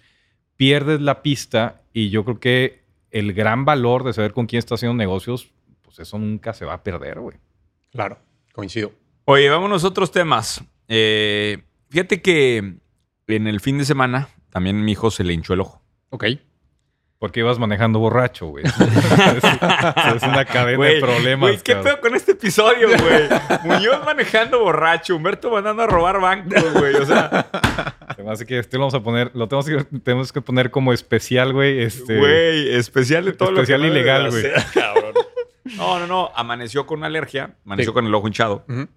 [0.58, 4.76] pierdes la pista y yo creo que el gran valor de saber con quién está
[4.76, 5.50] haciendo negocios,
[5.82, 7.38] pues eso nunca se va a perder, güey.
[7.92, 8.20] Claro,
[8.54, 8.92] coincido.
[9.26, 10.64] Oye, vámonos a otros temas.
[10.88, 12.76] Eh, fíjate que
[13.28, 15.82] en el fin de semana también mi hijo se le hinchó el ojo.
[16.10, 16.26] Ok.
[17.18, 18.66] Porque ibas manejando borracho, güey.
[18.66, 21.50] es, es una cadena de problemas.
[21.50, 21.84] Güey, ¿qué cabrón.
[21.94, 23.30] pedo con este episodio, güey?
[23.64, 26.94] Muñoz manejando borracho, Humberto mandando a robar bancos, güey.
[26.96, 27.48] O sea,
[28.30, 31.54] hace que este lo vamos a poner, lo tenemos que, tenemos que poner como especial,
[31.54, 31.82] güey.
[31.82, 34.46] Este, güey, especial de todo especial lo no ilegal, güey.
[35.78, 36.32] No, no, no.
[36.36, 37.94] Amaneció con una alergia, amaneció Sí.
[37.94, 38.66] con el ojo hinchado.
[38.68, 38.88] Ujú.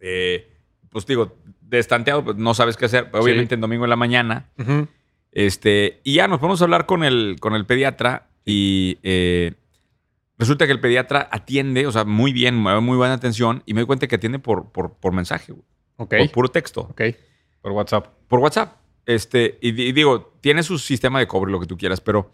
[0.00, 0.50] Eh,
[0.90, 3.10] pues digo, destanteado, pues no sabes qué hacer.
[3.10, 3.54] Pero obviamente Sí.
[3.54, 4.48] en domingo en la mañana.
[5.32, 9.54] Este, y ya nos podemos hablar con el, con el pediatra y eh,
[10.38, 13.86] resulta que el pediatra atiende, o sea, muy bien, muy buena atención y me doy
[13.86, 15.64] cuenta que atiende por, por, por mensaje, güey,
[15.96, 16.14] Ok.
[16.18, 17.02] por puro texto, Ok.
[17.60, 18.06] Por WhatsApp.
[18.28, 18.76] por WhatsApp.
[19.04, 22.32] Este, y, y digo, tiene su sistema de cobre, lo que tú quieras, pero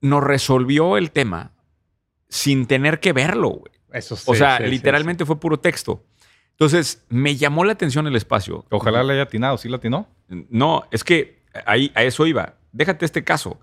[0.00, 1.52] nos resolvió el tema
[2.28, 3.72] sin tener que verlo, güey.
[3.92, 6.04] Eso sí, O sea, sí, sí, literalmente fue puro texto.
[6.50, 8.64] Entonces, me llamó la atención el espacio.
[8.70, 9.56] Ojalá le haya atinado.
[9.58, 10.08] ¿Sí le atinó?
[10.50, 12.54] No, es que ahí a eso iba.
[12.72, 13.60] Déjate este caso.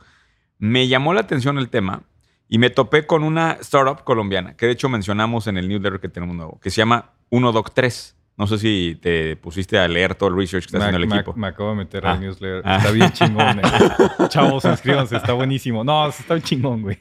[0.58, 2.04] Me llamó la atención el tema
[2.48, 6.08] y me topé con una startup colombiana que de hecho mencionamos en el newsletter que
[6.10, 8.14] tenemos nuevo, que se llama 1Doc3.
[8.38, 11.10] No sé si te pusiste a leer todo el research que está Me, haciendo el
[11.10, 11.34] me- equipo.
[11.38, 12.12] me acabo de meter Ah.
[12.14, 12.62] al newsletter.
[12.66, 12.78] Ah.
[12.78, 13.60] Está bien chingón.
[13.60, 13.62] eh.
[14.30, 15.18] Chavos, inscríbanse.
[15.18, 15.84] Está buenísimo.
[15.84, 16.98] No, está bien chingón, güey.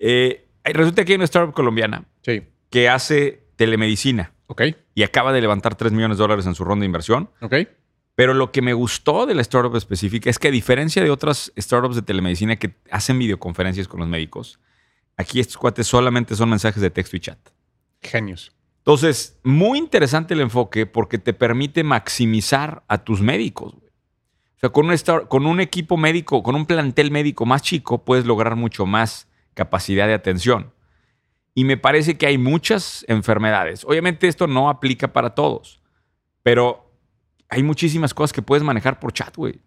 [0.00, 2.42] Eh, resulta que hay una startup colombiana Sí.
[2.70, 4.62] que hace telemedicina Ok.
[4.94, 7.30] y acaba de levantar 3 millones de dólares en su ronda de inversión.
[7.40, 7.54] Ok.
[8.14, 11.52] Pero lo que me gustó de la startup específica es que a diferencia de otras
[11.58, 14.58] startups de telemedicina que hacen videoconferencias con los médicos,
[15.16, 17.38] aquí estos cuates solamente son mensajes de texto y chat.
[18.02, 18.52] Genios.
[18.78, 23.74] Entonces, muy interesante el enfoque porque te permite maximizar a tus médicos.
[23.74, 23.86] güey.
[23.88, 28.04] O sea, con un, star- con un equipo médico, con un plantel médico más chico,
[28.04, 30.72] puedes lograr mucho más capacidad de atención.
[31.54, 33.84] Y me parece que hay muchas enfermedades.
[33.84, 35.80] Obviamente esto no aplica para todos,
[36.44, 36.92] pero
[37.48, 39.60] hay muchísimas cosas que puedes manejar por chat, güey.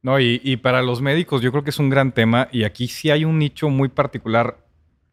[0.00, 2.88] No, y, y para los médicos yo creo que es un gran tema y aquí
[2.88, 4.64] sí hay un nicho muy particular.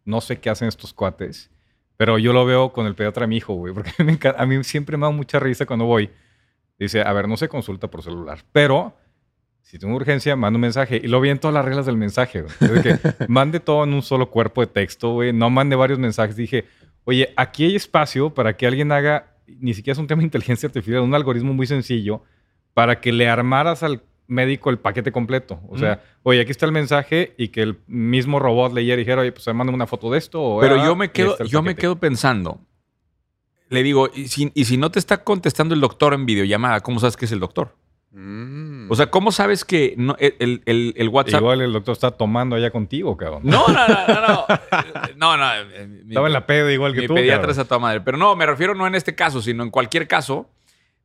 [0.06, 1.52] No sé qué hacen estos cuates,
[1.98, 4.46] pero yo lo veo con el pediatra de mi hijo, güey, porque me encanta- a
[4.46, 6.10] mí siempre me da mucha risa cuando voy.
[6.80, 8.96] Dice, a ver, no se consulta por celular, pero
[9.66, 11.02] si tengo urgencia, mando un mensaje.
[11.04, 12.54] Y lo vi en todas las reglas del mensaje, güey.
[12.62, 15.34] Es de que mande todo en un solo cuerpo de texto, güey.
[15.34, 16.36] No mande varios mensajes.
[16.36, 16.66] Dije,
[17.04, 20.68] oye, aquí hay espacio para que alguien haga, ni siquiera es un tema de inteligencia
[20.68, 22.22] artificial, un algoritmo muy sencillo
[22.76, 25.60] para que le armaras al médico el paquete completo.
[25.68, 29.22] O sea, oye, aquí está el mensaje y que el mismo robot leyera y dijera,
[29.22, 30.44] oye, pues mándame una foto de esto.
[30.44, 32.62] O, Pero yo me quedo, yo me quedo pensando.
[33.70, 37.00] Le digo, y si, y si no te está contestando el doctor en videollamada, ¿cómo
[37.00, 37.76] sabes que es el doctor?
[38.18, 38.90] Mm.
[38.90, 41.42] O sea, ¿cómo sabes que no- el, el- el- el WhatsApp...
[41.42, 43.42] Igual el doctor está tomando allá contigo, cabrón.
[43.44, 44.46] No, no, no, no, no.
[45.18, 45.54] No, no.
[45.54, 47.14] eh, mi- Estaba en la peda igual que mi tú.
[47.16, 47.52] pediatra cabrón.
[47.52, 48.02] es a toda madre.
[48.02, 50.50] Pero no, me refiero no en este caso, sino en cualquier caso.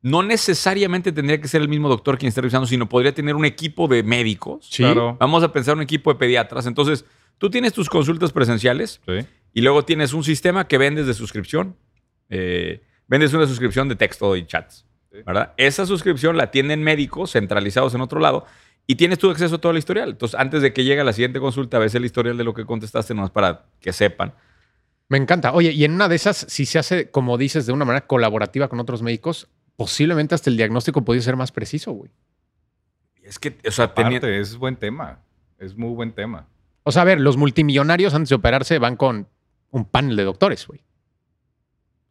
[0.03, 3.45] No necesariamente tendría que ser el mismo doctor quien esté revisando, sino podría tener un
[3.45, 4.67] equipo de médicos.
[4.71, 4.83] Sí.
[4.85, 5.17] Claro.
[5.21, 6.67] Vamos a pensar un equipo de pediatras.
[6.67, 7.05] Entonces,
[7.39, 9.27] tú tienes tus consultas presenciales Sí.
[9.53, 11.77] y luego tienes un sistema que vendes de suscripción.
[12.31, 14.87] Eh, vendes una suscripción de texto y chats.
[15.27, 15.53] ¿Verdad?
[15.57, 18.47] Esa suscripción la tienen médicos centralizados en otro lado
[18.87, 20.11] y tienes tu acceso a todo el historial.
[20.11, 23.15] Entonces, antes de que llegue la siguiente consulta, ves el historial de lo que contestaste,
[23.15, 24.35] nomás para que sepan.
[25.09, 25.53] Me encanta.
[25.53, 28.69] Oye, y en una de esas, si se hace, como dices, de una manera colaborativa
[28.69, 32.11] con otros médicos, posiblemente hasta el diagnóstico podría ser más preciso, güey.
[33.23, 35.21] Es que, o sea, tenía- Aparte, es buen tema.
[35.59, 36.47] Es muy buen tema.
[36.85, 39.29] O sea, a ver, los multimillonarios antes de operarse van con
[39.71, 40.81] un panel de doctores, güey.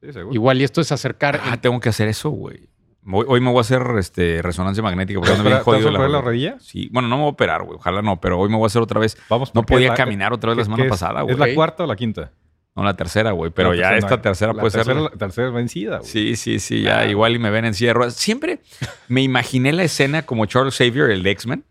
[0.01, 0.33] Sí, seguro.
[0.33, 1.41] Igual, y esto es acercar.
[1.43, 2.69] Ah, tengo que hacer eso, güey.
[3.01, 5.63] Voy- Hoy me voy a hacer este, resonancia magnética porque ¿Te ando bien vas a
[5.63, 6.51] jodido operar la rodilla.
[6.51, 6.63] rodilla?
[6.63, 7.77] Sí, bueno, no me voy a operar, güey.
[7.77, 9.17] Ojalá no, pero hoy me voy a hacer otra vez.
[9.29, 10.89] Vamos, No podía la- caminar otra vez la ¿qué- semana es?
[10.89, 11.33] pasada, güey.
[11.33, 12.31] ¿Es la cuarta o la quinta?
[12.75, 13.51] No, la tercera, güey.
[13.51, 15.11] Pero La ya esta tercera la puede tercera, ser.
[15.11, 16.09] La tercera vencida, güey.
[16.09, 17.05] Sí, sí, sí, ya Ah.
[17.07, 18.13] igual y me ven en silla de ruedas.
[18.15, 18.59] Siempre
[19.07, 21.65] me imaginé la escena como Charles Xavier, el X-Men.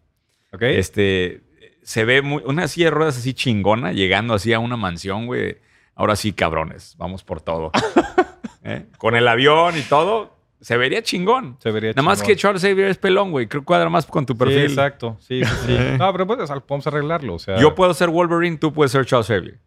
[0.52, 0.62] ¿Ok?
[0.62, 1.42] Este,
[1.82, 5.58] se ve muy- una silla de ruedas así chingona, llegando así a una mansión, güey.
[5.94, 7.70] Ahora sí, cabrones, vamos por todo.
[8.64, 8.86] ¿Eh?
[8.98, 11.56] Con el avión y todo, se vería chingón.
[11.60, 13.46] Se vería Nada más que Charles Xavier es pelón, güey.
[13.46, 14.62] Creo que cuadra más con tu Sí, perfil.
[14.64, 15.16] exacto.
[15.20, 15.76] Sí, sí, sí.
[15.98, 17.34] no, pero pues, podemos arreglarlo.
[17.34, 19.58] O sea, Yo puedo ser Wolverine, tú puedes ser Charles Xavier.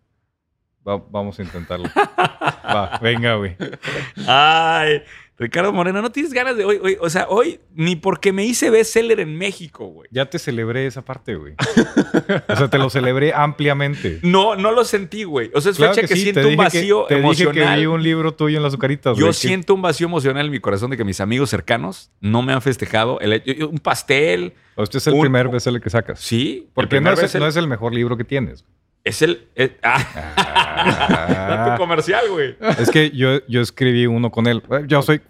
[0.88, 1.88] va- vamos a intentarlo.
[1.96, 3.56] Va, venga, güey.
[4.28, 5.02] Ay,
[5.42, 8.70] Ricardo Moreno, no tienes ganas de hoy, hoy, o sea, hoy ni porque me hice
[8.70, 10.08] bestseller en México, güey.
[10.12, 11.56] Ya te celebré esa parte, güey.
[12.48, 14.20] O sea, te lo celebré ampliamente.
[14.22, 15.50] No, no lo sentí, güey.
[15.56, 17.76] O sea, es Claro fecha que, sí, siento un dije vacío que, te dije emocional.
[17.76, 19.18] que vi un libro tuyo en las azucaritas.
[19.18, 22.12] Yo güey, que- siento un vacío emocional en mi corazón de que mis amigos cercanos
[22.20, 23.20] no me han festejado.
[23.20, 26.20] El un pastel, O Este es el un- primer bestseller que sacas.
[26.20, 26.70] sí.
[26.74, 28.64] Porque es, no es el mejor libro que tienes.
[29.04, 29.48] Es el.
[29.56, 30.06] es- ah,
[30.84, 31.48] Ah.
[31.68, 32.56] dato comercial, güey.
[32.80, 34.64] Es que yo, yo escribí uno con él.
[34.72, 35.22] Eh, Yo soy...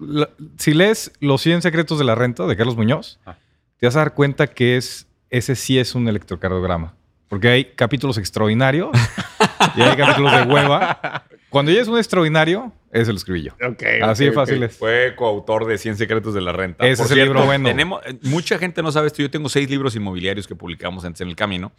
[0.00, 3.36] la- si lees Los 100 secretos de la renta de Carlos Muñoz, Ah.
[3.78, 6.94] te vas a dar cuenta que es, ese sí es un electrocardiograma.
[7.28, 8.90] Porque hay capítulos extraordinarios
[9.76, 11.24] y hay capítulos de hueva.
[11.50, 13.52] Cuando ya es un extraordinario, ese lo escribí yo.
[13.66, 13.82] Ok.
[14.02, 14.76] Así de fácil es.
[14.76, 16.86] Fue coautor de 100 secretos de la renta.
[16.86, 17.68] Ese es el libro bueno.
[17.68, 19.22] Tenemos, eh, mucha gente no sabe esto.
[19.22, 21.70] Yo tengo seis libros inmobiliarios que publicamos antes en el camino.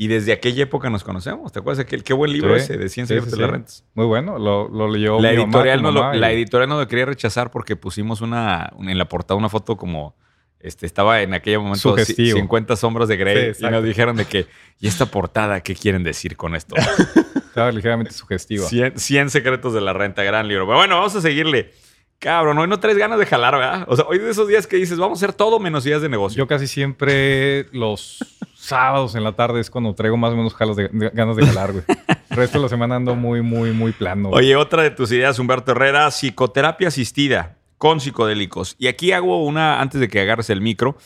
[0.00, 1.50] Y desde aquella época nos conocemos.
[1.50, 1.84] ¿Te acuerdas?
[1.84, 3.52] Aquel, qué buen libro Sí, ese de 100 sí, secretos sí, de la sí.
[3.52, 3.72] renta.
[3.94, 4.38] Muy bueno.
[4.38, 7.50] Lo, lo leyó La mi editorial, no lo, y- la editorial no lo quería rechazar
[7.50, 10.14] porque pusimos una, en la portada una foto como
[10.60, 12.38] este, estaba en aquel momento Sugestivo.
[12.38, 14.46] 50 sombras de Grey y nos dijeron de que,
[14.80, 16.76] ¿y esta portada qué quieren decir con esto?
[17.48, 18.66] Estaba ligeramente sugestiva.
[18.68, 20.64] 100, 100 secretos de la renta, gran libro.
[20.66, 21.72] Pero bueno, vamos a seguirle.
[22.20, 23.84] Cabrón, hoy no traes ganas de jalar, ¿verdad?
[23.88, 26.08] O sea, hoy de esos días que dices, vamos a hacer todo menos días de
[26.08, 26.36] negocio.
[26.38, 28.18] Yo casi siempre los
[28.56, 31.46] sábados en la tarde es cuando traigo más o menos jalas de, de- ganas de
[31.46, 31.84] jalar, güey.
[32.30, 34.30] El resto de la semana ando muy, muy, muy plano.
[34.30, 34.46] güey.
[34.46, 38.74] Oye, otra de tus ideas, Humberto Herrera, psicoterapia asistida con psicodélicos.
[38.80, 40.96] Y aquí hago una, antes de que agarres el micro.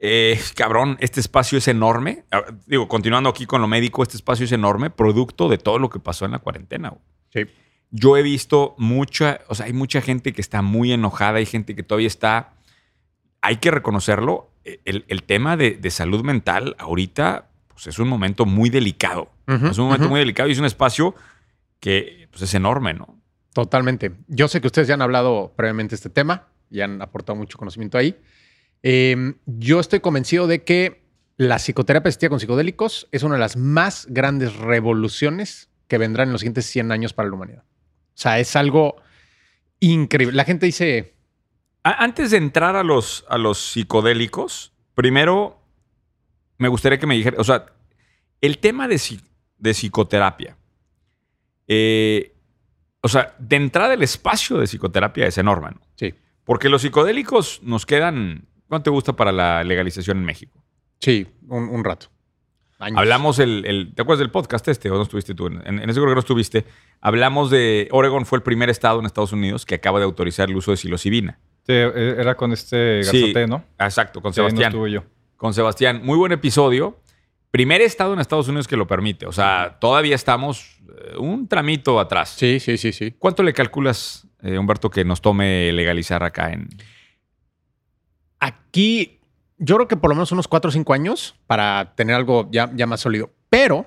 [0.00, 2.24] Eh, cabrón, este espacio es enorme.
[2.66, 6.00] Digo, continuando aquí con lo médico, este espacio es enorme, producto de todo lo que
[6.00, 6.88] pasó en la cuarentena.
[6.88, 7.02] güey.
[7.46, 7.52] Sí.
[7.92, 11.76] Yo he visto mucha, o sea, hay mucha gente que está muy enojada, hay gente
[11.76, 12.54] que todavía está,
[13.40, 17.52] hay que reconocerlo, el, el tema de, de salud mental ahorita
[17.82, 19.30] pues es un momento muy delicado.
[19.46, 21.14] Es un momento muy delicado y es un espacio
[21.80, 23.20] que pues, es enorme, ¿no?
[23.52, 24.12] Totalmente.
[24.28, 27.58] Yo sé que ustedes ya han hablado previamente de este tema y han aportado mucho
[27.58, 28.16] conocimiento ahí.
[28.82, 31.02] Eh, yo estoy convencido de que
[31.36, 36.32] la psicoterapia asistida con psicodélicos es una de las más grandes revoluciones que vendrán en
[36.32, 37.64] los siguientes 100 años para la humanidad.
[38.14, 38.96] O sea, es algo
[39.80, 40.36] increíble.
[40.36, 41.14] La gente dice,
[41.82, 45.58] Antes de entrar a los, a los psicodélicos, primero
[46.58, 47.66] me gustaría que me dijera, o sea,
[48.40, 49.00] el tema de,
[49.58, 50.56] de psicoterapia,
[51.66, 52.34] eh,
[53.00, 55.80] o sea, de entrada el espacio de psicoterapia es enorme, ¿no?
[55.96, 60.62] sí, Porque los psicodélicos nos quedan, ¿cuánto te gusta para la legalización en México?
[61.00, 62.06] sí, un, un rato.
[62.82, 62.98] Años.
[62.98, 65.46] Hablamos el, el- ¿te acuerdas del podcast este o no estuviste tú?
[65.46, 66.64] En, en ese creo que no estuviste.
[67.00, 70.56] Hablamos de, Oregon fue el primer estado en Estados Unidos que acaba de autorizar el
[70.56, 71.38] uso de psilocibina.
[71.66, 73.20] Sí, eh, era con este Sí.
[73.32, 73.64] Garzate, ¿no?
[73.78, 74.72] Exacto, con Sí, no Sebastián.
[74.72, 75.04] estuve yo.
[75.36, 76.00] con Sebastián.
[76.04, 76.98] Muy buen episodio.
[77.50, 79.26] Primer estado en Estados Unidos que lo permite.
[79.26, 82.30] O sea, todavía estamos eh, un tramito atrás.
[82.36, 83.14] Sí, sí, sí, sí.
[83.18, 86.68] ¿Cuánto le calculas, eh, Humberto, que nos tome legalizar acá en...
[88.40, 89.20] Aquí,
[89.64, 92.70] yo creo que por lo menos unos 4 o 5 años para tener algo ya,
[92.74, 93.30] ya más sólido.
[93.48, 93.86] Pero, o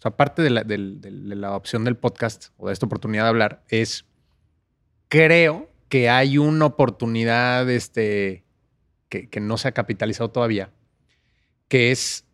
[0.00, 4.04] sea, aparte de la, de opción del podcast o de esta oportunidad de hablar, es,
[5.08, 8.44] creo que hay una oportunidad este,
[9.08, 10.70] que, que no se ha capitalizado todavía,
[11.68, 12.24] que es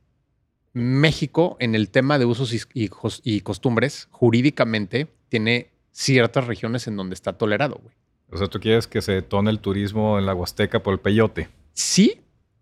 [0.73, 6.87] México en el tema de usos y, y cos- y costumbres, jurídicamente, tiene ciertas regiones
[6.87, 7.95] en donde está tolerado, güey.
[8.33, 11.49] O sea, tú quieres que se detone el turismo en la Huasteca por el peyote.
[11.73, 12.21] Sí,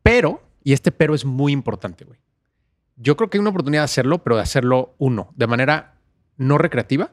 [0.08, 2.18] pero, y este pero es muy importante, güey.
[2.96, 6.00] Yo creo que hay una oportunidad de hacerlo, pero de hacerlo uno, de manera
[6.38, 7.12] no recreativa,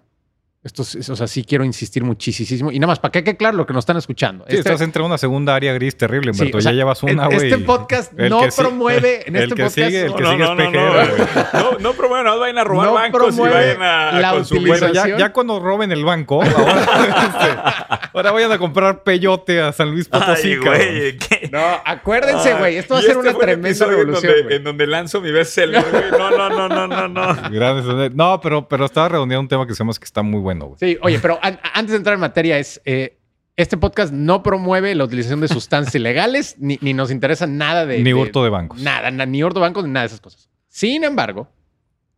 [0.66, 2.72] Esto es, o sea, sí quiero insistir muchísimo.
[2.72, 4.46] Y nada más, para que quede claro lo que nos están escuchando.
[4.50, 6.58] Sí, estás entre una segunda área gris terrible, Sí, Humberto.
[6.58, 7.52] o sea, ya llevas una, en- güey.
[7.52, 9.24] Este podcast no que sí- promueve.
[9.28, 9.76] En el este que podcast.
[9.76, 11.08] sigue- el que no, sigue no, es no, no, güey.
[11.54, 14.36] no, no promuevan, no vayan a robar No bancos y promueve vayan a, la ya,
[14.40, 15.20] utilización.
[15.20, 16.50] ya cuando roben el banco, ahora,
[17.28, 21.48] este, ahora vayan a comprar peyote a San Luis Potosí, Ay, güey, ¿qué?
[21.52, 22.78] No, acuérdense, güey.
[22.78, 24.34] Esto va a ser este una tremenda en revolución.
[24.40, 26.04] donde, en donde lanzo mi bestseller, güey.
[26.12, 27.36] No, no, no, no, no, no.
[27.52, 30.78] Grandes- No, pero, pero estaba redondeando un tema que llama que está muy bueno, güey.
[30.80, 32.82] Sí, oye, pero an- antes de entrar en materia, es.
[32.86, 33.18] eh,
[33.58, 37.98] este podcast no promueve la utilización de sustancias ilegales, ni, ni nos interesa nada de.
[38.00, 38.82] Ni de- hurto de bancos.
[38.82, 40.50] Nada, na- ni hurto de bancos, ni nada de esas cosas.
[40.68, 41.48] Sin embargo,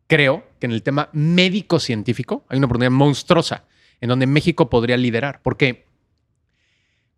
[0.06, 3.64] creo que en el tema médico-científico hay una oportunidad monstruosa
[4.00, 5.84] en donde México podría liderar, porque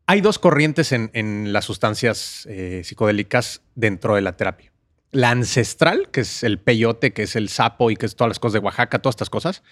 [0.06, 4.72] hay dos corrientes en, en las sustancias eh, psicodélicas dentro de la terapia.
[5.12, 8.38] La ancestral, que es el peyote, que es el sapo y que es todas las
[8.38, 9.62] cosas de Oaxaca, todas estas cosas.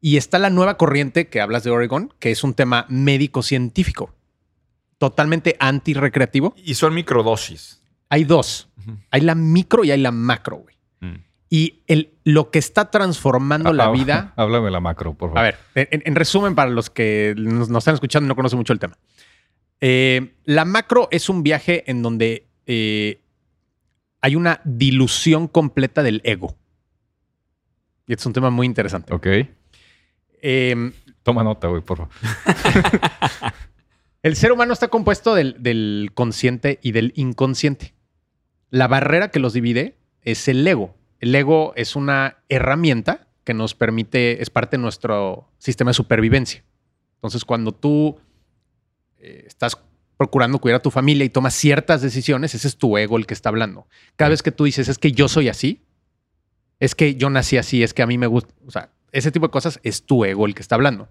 [0.00, 4.14] Y está la nueva corriente que hablas de Oregon, que es un tema médico-científico,
[4.98, 6.54] totalmente antirrecreativo.
[6.56, 7.82] Y son microdosis.
[8.08, 8.68] Hay dos.
[9.10, 10.76] Hay la micro y hay la macro, güey.
[11.00, 11.20] Mm.
[11.50, 14.32] Y el, lo que está transformando la vida.
[14.36, 15.38] Háblame la macro, por favor.
[15.38, 18.58] A ver, en, en resumen, para los que nos, nos están escuchando y no conocen
[18.58, 18.96] mucho el tema.
[19.80, 23.20] Eh, la macro es un viaje en donde eh,
[24.20, 26.56] hay una dilución completa del ego.
[28.06, 29.12] Y es un tema muy interesante.
[29.12, 29.26] Ok.
[30.48, 30.92] Eh,
[31.24, 32.12] Toma nota, güey, por favor.
[34.22, 37.94] El ser humano está compuesto del, del consciente y del inconsciente.
[38.70, 40.94] La barrera que los divide es el ego.
[41.18, 46.62] El ego es una herramienta que nos permite, es parte de nuestro sistema de supervivencia.
[47.16, 48.16] Entonces, cuando tú
[49.18, 49.76] eh, estás
[50.16, 53.34] procurando cuidar a tu familia y tomas ciertas decisiones, ese es tu ego el que
[53.34, 53.88] está hablando.
[54.14, 55.82] Cada vez que tú dices, es que yo soy así,
[56.78, 59.46] es que yo nací así, es que a mí me gusta, o sea, ese tipo
[59.46, 61.08] de cosas es tu ego el que está hablando.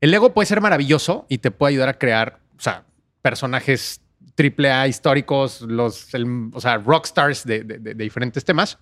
[0.00, 2.86] El ego puede ser maravilloso y te puede ayudar a crear, o sea,
[3.22, 4.00] personajes
[4.34, 6.08] triple A históricos, los,
[6.52, 8.78] o sea, rockstars de, de- diferentes temas,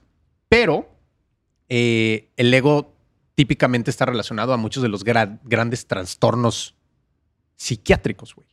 [0.48, 0.88] pero
[1.68, 2.94] eh, el ego
[3.34, 6.74] típicamente está relacionado a muchos de los gra- grandes trastornos
[7.56, 8.46] psiquiátricos, güey.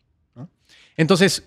[0.97, 1.43] Entonces,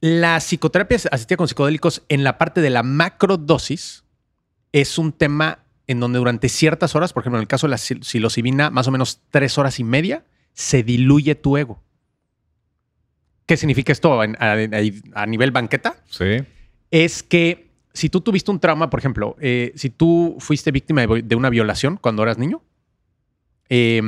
[0.00, 4.04] la psicoterapia asistida con psicodélicos en la parte de la macrodosis
[4.72, 7.76] es un tema en donde durante ciertas horas, por ejemplo, en el caso de la
[7.78, 11.82] sil- psilocibina, más o menos tres horas y media, se diluye tu ego.
[13.46, 15.96] ¿Qué significa esto a, a- a nivel banqueta?
[16.08, 16.44] Sí.
[16.90, 21.22] Es que si tú tuviste un trauma, por ejemplo, eh, si tú fuiste víctima de,
[21.22, 22.62] de una violación cuando eras niño,
[23.68, 24.00] eh,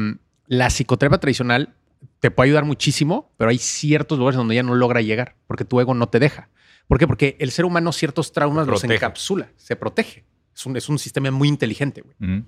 [0.47, 1.75] la psicoterapia tradicional
[2.21, 5.81] te puede ayudar muchísimo, pero hay ciertos lugares donde ya no logra llegar porque tu
[5.81, 6.49] ego no te deja.
[6.87, 7.07] ¿Por qué?
[7.07, 10.25] Porque el ser humano ciertos traumas los encapsula, se protege.
[10.55, 12.03] Es un, es un sistema muy inteligente.
[12.03, 12.45] güey.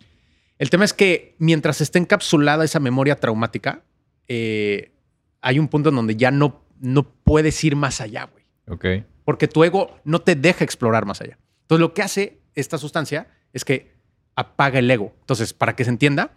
[0.59, 3.83] El tema es que mientras esté encapsulada esa memoria traumática,
[4.29, 4.93] eh,
[5.41, 8.45] hay un punto en donde ya no, no puedes ir más allá, güey.
[8.69, 9.07] Ok.
[9.25, 11.39] Porque tu ego no te deja explorar más allá.
[11.63, 13.95] Entonces, lo que hace esta sustancia es que
[14.37, 15.15] apaga el ego.
[15.21, 16.33] Entonces, para que se entienda,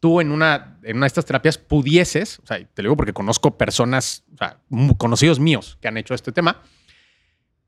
[0.00, 3.12] tú en una, en una de estas terapias pudieses, o sea, te lo digo porque
[3.12, 4.60] conozco personas, o sea,
[4.96, 6.62] conocidos míos que han hecho este tema,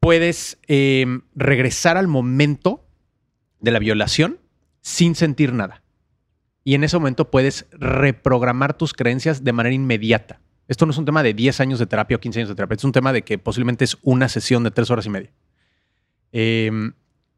[0.00, 2.84] puedes eh, regresar al momento
[3.62, 4.38] de la violación
[4.82, 5.82] sin sentir nada.
[6.64, 10.40] Y en ese momento puedes reprogramar tus creencias de manera inmediata.
[10.68, 12.76] Esto no es un tema de 10 años de terapia o 15 años de terapia,
[12.76, 15.30] es un tema de que posiblemente es una sesión de 3 horas y media.
[16.32, 16.70] Eh,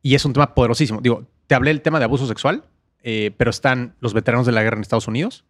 [0.02, 1.00] y es un tema poderosísimo.
[1.00, 2.64] Digo, te hablé del tema de abuso sexual,
[3.02, 5.44] eh, pero están los veteranos de la guerra en Estados Unidos,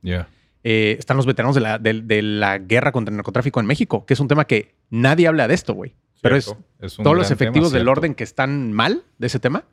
[0.63, 4.07] eh, están los veteranos de la, de- de la guerra contra el narcotráfico en México,
[4.07, 5.95] que es un tema que nadie habla de esto, güey.
[6.23, 6.47] Pero es.
[6.81, 9.65] Es todos los tema, efectivos del orden que están mal de ese tema.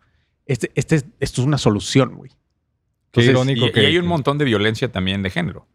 [0.45, 2.31] Este, este, es- esto es una solución, güey.
[2.31, 5.67] Qué Entonces, irónico Y, que y hay un montón de violencia también de género.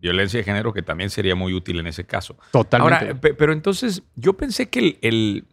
[0.00, 2.38] Violencia de género que también sería muy útil en ese caso.
[2.52, 3.06] Totalmente.
[3.06, 5.44] Ahora, pe- pero entonces yo pensé que el, el-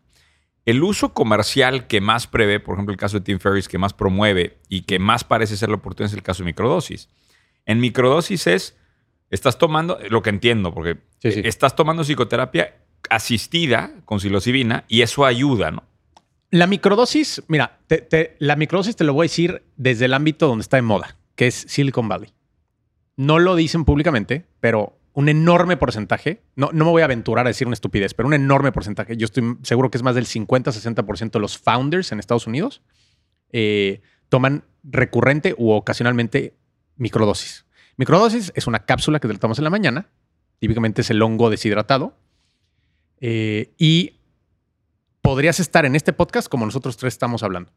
[0.66, 3.93] el uso comercial que más prevé, por ejemplo, el caso de Tim Ferriss, que más
[3.93, 7.09] promueve y que más parece ser la oportunidad es el caso de microdosis.
[7.68, 8.78] En microdosis es,
[9.30, 11.41] estás tomando, lo que entiendo, porque Sí, sí.
[11.43, 12.76] estás tomando psicoterapia
[13.09, 15.84] asistida con psilocibina y eso ayuda, ¿no?
[16.56, 20.62] La microdosis, mira, te- la microdosis te lo voy a decir desde el ámbito donde
[20.62, 22.30] está de moda, que es Silicon Valley.
[23.18, 27.49] No lo dicen públicamente, pero un enorme porcentaje, no, no me voy a aventurar a
[27.49, 31.32] decir una estupidez, pero un enorme porcentaje, yo estoy seguro que es más del 50-60%
[31.32, 32.82] de los founders en Estados Unidos
[33.51, 36.56] eh, toman recurrente u ocasionalmente
[36.95, 37.66] microdosis.
[37.97, 40.10] Microdosis es una cápsula que tomas en la mañana,
[40.60, 42.18] típicamente es el hongo deshidratado,
[43.20, 44.22] eh, y
[45.26, 47.71] podrías estar en este podcast como nosotros tres estamos hablando.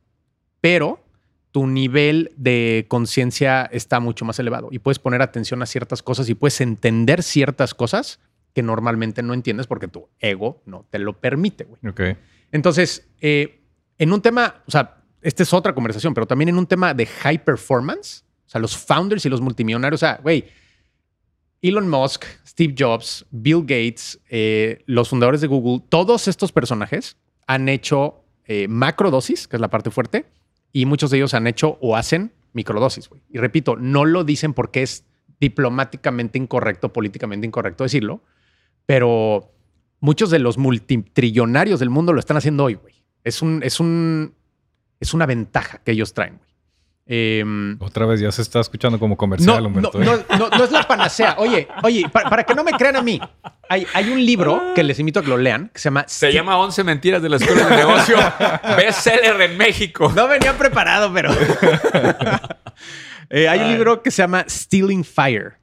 [0.61, 1.03] Pero
[1.51, 6.29] tu nivel de conciencia está mucho más elevado y puedes poner atención a ciertas cosas
[6.29, 8.21] y puedes entender ciertas cosas
[8.53, 11.81] que normalmente no entiendes porque tu ego no te lo permite, güey.
[11.89, 12.19] Ok.
[12.53, 13.63] Entonces, eh,
[13.97, 17.07] en un tema, o sea, esta es otra conversación, pero también en un tema de
[17.07, 20.45] high performance, o sea, los founders y los multimillonarios, o sea, güey,
[21.63, 27.17] Elon Musk, Steve Jobs, Bill Gates, eh, los fundadores de Google, todos estos personajes
[27.49, 30.27] han hecho eh, macrodosis, que es la parte fuerte,
[30.73, 33.11] y muchos de ellos han hecho o hacen microdosis.
[33.31, 35.05] Y repito, no lo dicen porque es
[35.41, 38.23] diplomáticamente incorrecto, políticamente incorrecto decirlo,
[38.87, 39.51] pero
[40.01, 42.95] muchos de los multitrillonarios del mundo lo están haciendo hoy, güey.
[43.25, 44.35] Es, un, es, un,
[45.01, 46.48] es una ventaja que ellos traen, güey.
[47.11, 49.99] Em, Otra vez ya se está escuchando como comercial, no, Humberto.
[49.99, 50.25] no, ¿eh?
[50.29, 51.37] no, no, no es la panacea.
[51.39, 53.19] Oye, oye, para, para que no me crean a mí,
[53.67, 56.05] hay, hay un libro que les invito a que lo lean que se llama...
[56.07, 58.19] Se llama 11 mentiras de la escuela de negocio.
[58.77, 60.13] Bestseller en México.
[60.15, 61.31] No venía preparado, pero.
[63.31, 65.59] Eh, hay un libro que se llama Stealing Fire.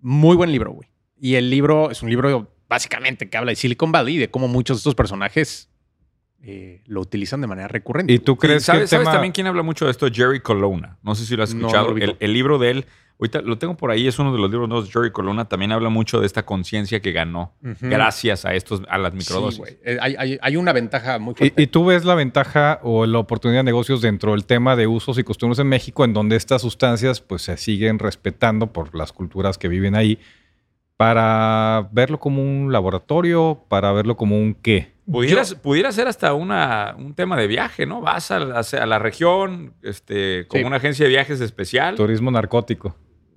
[0.00, 0.88] Muy buen libro, güey.
[1.20, 4.46] Y el libro es un libro básicamente que habla de Silicon Valley y de cómo
[4.46, 5.70] muchos de estos personajes
[6.42, 8.12] eh, lo utilizan de manera recurrente.
[8.12, 10.08] ¿Y tú crees ¿Sabes, que el sabes tema- también quién habla mucho de esto?
[10.12, 10.96] Jerry Colonna.
[11.02, 11.82] No sé si lo has escuchado.
[11.84, 12.10] no lo ubico.
[12.12, 12.86] el, el libro de él,
[13.20, 14.88] ahorita lo tengo por ahí, es uno de los libros nuevos.
[14.92, 19.10] Jerry Colonna también habla mucho de esta conciencia que ganó gracias a estos, a las
[19.12, 19.58] Sí, microdosis.
[19.58, 19.78] güey.
[19.84, 21.60] Eh, hay, hay- hay una ventaja muy fuerte.
[21.60, 24.86] ¿Y, y tú ves la ventaja o la oportunidad de negocios dentro del tema de
[24.86, 29.12] usos y costumbres en México, en donde estas sustancias pues se siguen respetando por las
[29.12, 30.20] culturas que viven ahí,
[30.96, 34.96] para verlo como un laboratorio, para verlo como un qué?
[35.10, 38.00] Pudieras- pudiera ser hasta una, un tema de viaje, ¿no?
[38.00, 40.66] Vas a la, a la región este, como Sí.
[40.66, 41.94] una agencia de viajes especial.
[41.96, 42.94] Turismo narcótico.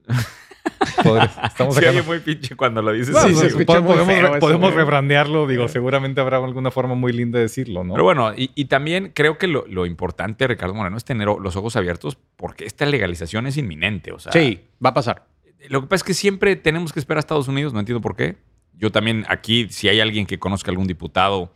[1.03, 2.03] Podría- Estamos oye sacando...
[2.07, 3.15] muy pinche cuando lo dices.
[3.17, 7.83] Sí, podemos feo eso, podemos rebrandearlo, digo, seguramente habrá alguna forma muy linda de decirlo,
[7.83, 7.93] ¿no?
[7.93, 11.55] Pero bueno, y, y también creo que lo, lo importante, Ricardo Moreno, es tener los
[11.55, 14.11] ojos abiertos porque esta legalización es inminente.
[14.11, 15.25] O sea, sí, va a pasar.
[15.69, 18.15] Lo que pasa es que siempre tenemos que esperar a Estados Unidos, no entiendo por
[18.15, 18.37] qué.
[18.73, 21.53] Yo también aquí, si hay alguien que conozca algún diputado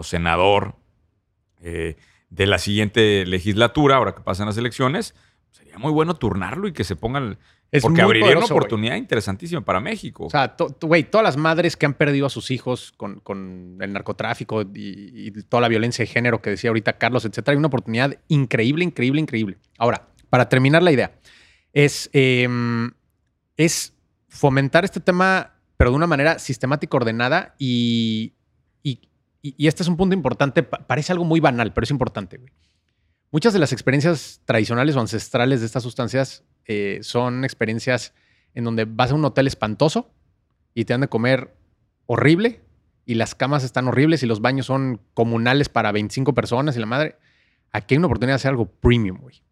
[0.00, 0.76] o senador
[1.62, 1.96] eh,
[2.30, 5.14] de la siguiente legislatura, ahora que pasan las elecciones,
[5.50, 7.38] sería muy bueno turnarlo y que se pongan...
[7.72, 10.24] Es porque abriría poderoso, una oportunidad interesantísima para México.
[10.26, 13.76] O sea, to- güey, todas las madres que han perdido a sus hijos con, con
[13.80, 17.58] el narcotráfico y, y toda la violencia de género que decía ahorita Carlos, etcétera, hay
[17.58, 19.58] una oportunidad increíble, increíble, increíble.
[19.78, 21.12] Ahora, para terminar la idea,
[21.72, 22.90] es, em,
[23.56, 23.92] es
[24.28, 28.32] fomentar este tema, pero de una manera sistemática, ordenada y,
[28.82, 29.00] y,
[29.42, 30.62] y- este es un punto importante.
[30.62, 32.38] pa- parece algo muy banal, pero es importante.
[32.38, 32.52] güey.
[33.32, 38.12] Muchas de las experiencias tradicionales o ancestrales de estas sustancias eh, son experiencias
[38.54, 40.10] en donde vas a un hotel espantoso
[40.74, 41.54] y te dan de comer
[42.06, 42.60] horrible
[43.06, 46.86] y las camas están horribles y los baños son comunales para 25 personas y la
[46.86, 47.16] madre.
[47.72, 49.42] Aquí hay una oportunidad de hacer algo premium, güey.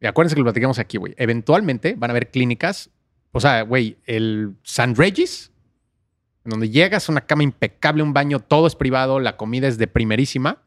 [0.00, 1.14] Y acuérdense que lo platicamos aquí, güey.
[1.16, 2.90] Eventualmente van a haber clínicas,
[3.32, 5.52] o sea, güey, el San Regis,
[6.44, 9.86] en donde llegas, una cama impecable, un baño, todo es privado, la comida es de
[9.86, 10.62] primerísima.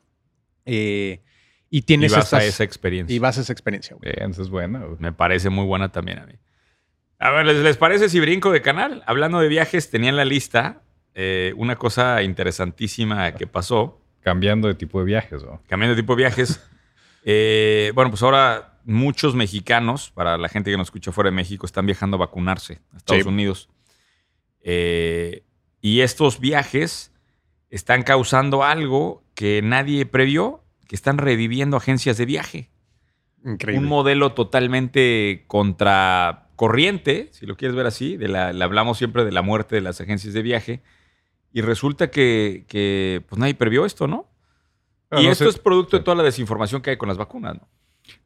[0.66, 1.22] eh,
[1.70, 3.16] y y tienes vas a esa experiencia.
[3.16, 4.14] y vas a esa experiencia, güey.
[4.16, 4.80] Bien, eso es buena.
[4.86, 4.98] güey.
[5.00, 6.34] Me parece muy buena también a mí.
[7.18, 9.02] A ver, ¿les, les parece si brinco de canal?
[9.08, 10.84] Hablando de viajes, tenía en la lista
[11.16, 14.00] eh, una cosa interesantísima que pasó.
[14.22, 15.64] Cambiando de tipo de viajes, ¿no?
[15.68, 16.62] Cambiando de tipo de viajes.
[17.26, 21.66] Eh, bueno, pues ahora muchos mexicanos, para la gente que nos escucha fuera de México,
[21.66, 23.30] están viajando a vacunarse a Estados Sí.
[23.30, 23.70] Unidos.
[24.62, 25.44] Eh,
[25.84, 27.12] y estos viajes
[27.70, 32.70] están causando algo que nadie previó, que están reviviendo agencias de viaje.
[33.46, 33.84] Increíble.
[33.84, 38.18] Un modelo totalmente contracorriente, si lo quieres ver así.
[38.18, 40.82] De la, le hablamos siempre de la muerte de las agencias de viaje.
[41.52, 44.28] Y resulta que, que, pues nadie previó esto, ¿no?
[45.10, 47.18] Pero y no esto sé- es producto de toda la desinformación que hay con las
[47.18, 47.68] vacunas, ¿no?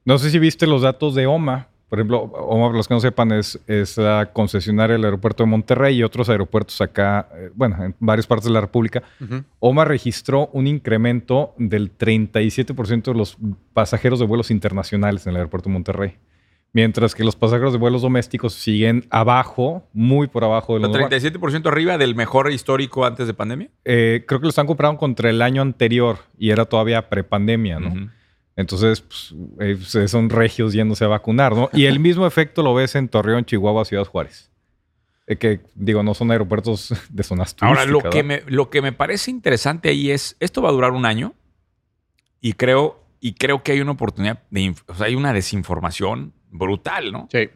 [0.06, 1.68] No sé si viste los datos de OMA.
[1.90, 5.50] Por ejemplo, OMA, para los que no sepan, es, es la concesionaria del aeropuerto de
[5.50, 9.04] Monterrey y otros aeropuertos acá, eh, bueno, en varias partes de la República.
[9.22, 9.44] Ujú.
[9.60, 13.38] OMA registró un incremento del 37% de los
[13.74, 16.16] pasajeros de vuelos internacionales en el aeropuerto de Monterrey.
[16.74, 20.96] Mientras que los pasajeros de vuelos domésticos siguen abajo, muy por abajo de O los
[20.96, 23.70] sea, 37% arriba del mejor histórico antes de pandemia.
[23.86, 28.12] Eh, creo que lo están comprando contra el año anterior y era todavía prepandemia, ¿no?
[28.58, 31.70] Entonces, pues, eh, son regios yéndose a vacunar, ¿no?
[31.74, 34.52] Y el mismo efecto lo ves en Torreón, Chihuahua, Ciudad Juárez.
[35.28, 37.88] Eh, que, digo, no son aeropuertos de zonas turísticas.
[37.88, 40.94] Ahora, lo que, me, lo que me parece interesante ahí es, esto va a durar
[40.94, 41.36] un año
[42.42, 47.12] y creo, y creo que hay una oportunidad, de, o sea, hay una desinformación brutal,
[47.12, 47.30] ¿no?
[47.32, 47.50] Sí.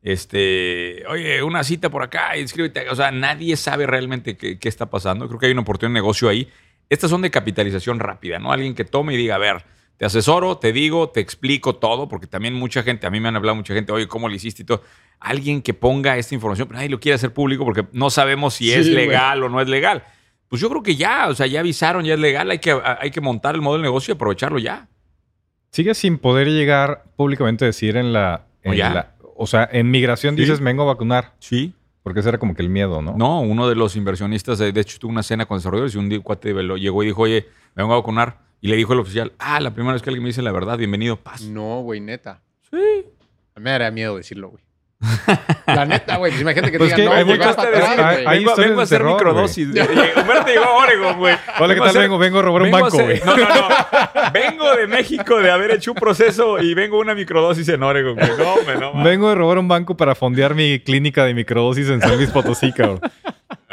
[0.00, 2.88] Este, oye, una cita por acá, inscríbete.
[2.88, 5.28] O sea, nadie sabe realmente qué, qué está pasando.
[5.28, 6.48] Creo que hay una oportunidad de negocio ahí.
[6.88, 8.52] Estas son de capitalización rápida, ¿no?
[8.52, 12.26] Alguien que tome y diga, a ver, Te asesoro, te digo, te explico todo, porque
[12.26, 14.66] también mucha gente, a mí me han hablado mucha gente, oye, ¿cómo lo hiciste y
[14.66, 14.82] todo?
[15.20, 18.70] Alguien que ponga esta información, pero nadie lo quiere hacer público porque no sabemos si
[18.72, 19.06] es güey.
[19.06, 20.04] legal o no es legal.
[20.48, 23.10] Pues yo creo que ya, o sea, ya avisaron, ya es legal, hay que, hay
[23.10, 24.88] que montar el modelo de negocio y aprovecharlo ya.
[25.70, 28.46] Sigue sin poder llegar públicamente a decir en la.
[28.62, 28.94] en ¿O ya?
[28.94, 30.42] la- o sea, en migración Sí.
[30.42, 31.34] dices, vengo a vacunar.
[31.40, 31.74] Sí.
[32.02, 33.14] Porque ese era como que el miedo, ¿no?
[33.18, 36.08] No, uno de los inversionistas, de de hecho, tuvo una cena con desarrolladores y un
[36.20, 38.45] cuate lo- llegó y dijo, oye, me vengo a vacunar.
[38.60, 40.78] Y le dijo el oficial, ah, la primera vez que alguien me dice la verdad,
[40.78, 41.42] bienvenido, paz.
[41.42, 42.40] No, güey, neta.
[42.70, 42.76] Sí.
[43.54, 44.62] A mí me daría miedo decirlo, güey.
[45.66, 46.32] La neta, güey.
[46.32, 48.56] Pues imagínate que Pues te digan, que no, hay para atrás, decir, hay- vengo, a
[48.56, 49.68] de hacer terror, microdosis.
[49.68, 51.36] Humberto llegó a Oregon, güey.
[51.60, 51.88] Hola, ¿qué tal?
[51.90, 53.20] hacer- Vengo, vengo a robar un vengo banco, güey.
[53.24, 53.68] No, no, no.
[54.32, 58.14] Vengo de México de haber hecho un proceso y vengo a una microdosis en Oregon,
[58.14, 58.30] güey.
[58.38, 59.04] No, me no.
[59.04, 62.72] Vengo de robar un banco para fondear mi clínica de microdosis en San Luis Potosí,
[62.72, 63.00] cabrón.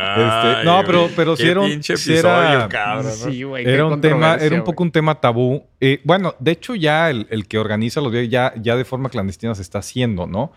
[0.05, 3.31] Ay, no, pero- pero sí era un- pinche sí episodio, era- cabrón, ¿no?
[3.31, 3.63] Sí, güey.
[3.63, 5.63] qué Era un tema, era un poco un tema tabú.
[5.79, 9.09] Eh, bueno, de hecho ya el, el que organiza los videos ya, ya de forma
[9.09, 10.51] clandestina se está haciendo, ¿no?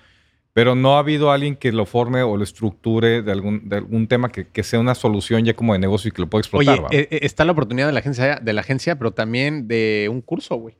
[0.53, 4.09] Pero no ha habido alguien que lo forme o lo estructure de algún, de algún
[4.09, 6.79] tema que, que sea una solución ya como de negocio y que lo pueda explotar.
[6.87, 10.09] Oye, eh, eh, está la oportunidad de la agencia, de la agencia, pero también de
[10.11, 10.75] un curso, güey.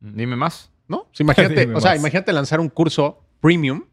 [0.00, 0.70] Dime más.
[0.88, 0.98] ¿No?
[1.00, 2.00] O sea, imagínate, Dime o sea, más.
[2.00, 3.84] imagínate lanzar un curso premium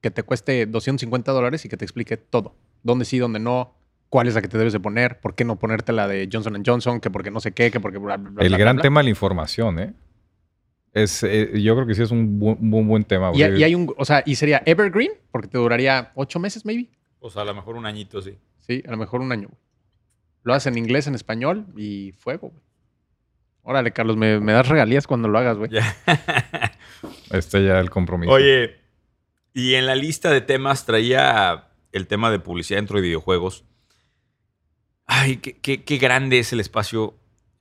[0.00, 2.56] que te cueste 250 dólares y que te explique todo.
[2.82, 3.74] Dónde sí, dónde no,
[4.08, 6.62] cuál es la que te debes de poner, por qué no ponerte la de Johnson
[6.64, 8.82] Johnson, que porque no sé qué, que porque bla, bla, bla, el bla, gran bla.
[8.82, 9.94] tema de la información, ¿eh?
[10.92, 13.30] Es, eh, yo creo que sí es un buen, buen, buen tema.
[13.32, 13.60] Y, güey.
[13.60, 16.90] y hay un, o sea, y sería evergreen, porque te duraría ocho meses, maybe.
[17.20, 18.36] O sea, a lo mejor un añito, sí.
[18.60, 19.60] Sí, a lo mejor un año, güey.
[20.42, 22.62] Lo haces en inglés, en español y fuego, güey.
[23.62, 25.70] Órale, Carlos, me, me das regalías cuando lo hagas, güey.
[25.70, 25.96] Ya.
[27.30, 28.30] Este ya el compromiso.
[28.30, 28.76] Oye,
[29.54, 33.64] y en la lista de temas traía el tema de publicidad dentro de videojuegos.
[35.06, 37.14] Ay, qué, qué- qué grande es el espacio.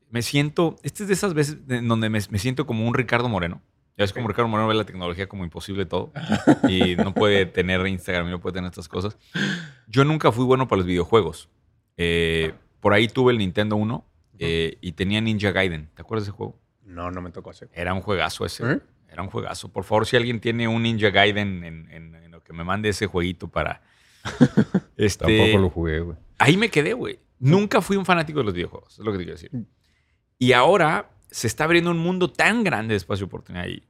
[0.09, 3.29] Me siento, este es de esas veces en donde me, me siento como un Ricardo
[3.29, 3.61] Moreno.
[3.97, 6.11] Ya ves como Ricardo Moreno ve la tecnología como imposible todo
[6.69, 9.17] y no puede tener Instagram y no puede tener estas cosas.
[9.87, 11.49] Yo nunca fui bueno para los videojuegos.
[11.97, 14.05] Eh, por ahí tuve el Nintendo 1
[14.39, 15.89] eh, y tenía Ninja Gaiden.
[15.93, 16.59] ¿Te acuerdas de ese juego?
[16.83, 17.69] No, no me tocó hacer.
[17.73, 18.69] Era un juegazo ese.
[18.69, 18.79] ¿Eh?
[19.09, 19.69] Era un juegazo.
[19.71, 22.89] Por favor, si alguien tiene un Ninja Gaiden en, en- en lo que me mande
[22.89, 23.81] ese jueguito para.
[24.97, 26.17] este, Tampoco lo jugué, güey.
[26.37, 27.19] Ahí me quedé, güey.
[27.39, 29.51] Nunca fui un fanático de los videojuegos, es lo que te quiero decir.
[30.37, 33.83] Y ahora se está abriendo un mundo tan grande de espacio de oportunidad ahí.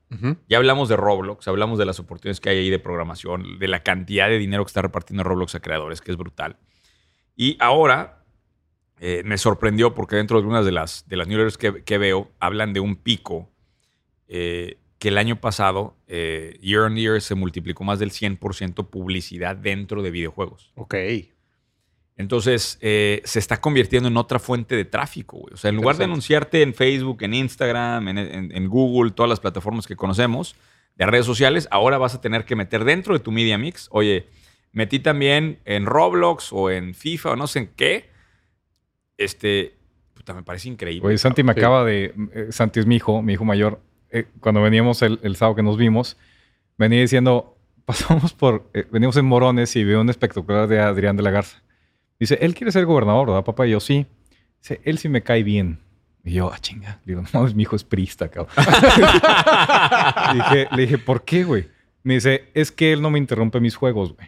[0.48, 3.82] Ya hablamos de Roblox, hablamos de las oportunidades que hay ahí de programación, de la
[3.82, 6.58] cantidad de dinero que está repartiendo Roblox a creadores, que es brutal.
[7.36, 8.24] Y ahora
[9.00, 12.32] eh, me sorprendió porque dentro de algunas de las, de las newsletters que, que veo
[12.40, 13.50] hablan de un pico
[14.28, 19.56] eh, que el año pasado, eh, year on year, se multiplicó más del 100% publicidad
[19.56, 20.72] dentro de videojuegos.
[20.76, 20.94] Ok.
[22.18, 25.56] Entonces, eh, se está convirtiendo en otra fuente de tráfico, güey.
[25.56, 29.28] O sea, en lugar de anunciarte en Facebook, en Instagram, en, en- en Google, todas
[29.28, 30.56] las plataformas que conocemos
[30.98, 34.28] de redes sociales, ahora vas a tener que meter dentro de tu media mix, oye,
[34.72, 38.10] metí también en Roblox o en FIFA o no sé en qué.
[39.18, 39.74] Este,
[40.14, 41.08] puta, me parece increíble.
[41.08, 41.60] Oye, Santi me Sí.
[41.60, 42.14] acaba de.
[42.34, 43.82] eh, Santi es mi hijo, mi hijo mayor.
[44.12, 46.18] Eh, cuando veníamos el, el sábado que nos vimos,
[46.78, 48.70] venía diciendo: Pasamos por.
[48.74, 51.62] eh, veníamos en Morones y veo un espectacular de Adrián de la Garza.
[52.20, 53.68] Dice: Él quiere ser gobernador, ¿verdad, papá?
[53.68, 54.06] Y yo, sí.
[54.62, 55.80] Dice: Él sí me cae bien.
[56.24, 57.00] Y yo, ah, chinga.
[57.06, 58.54] Le digo: No, mi hijo es prista, cabrón.
[58.58, 61.68] Le dije, le dije: ¿Por qué, güey?
[62.04, 64.28] Me dice: Es que él no me interrumpe mis juegos, güey.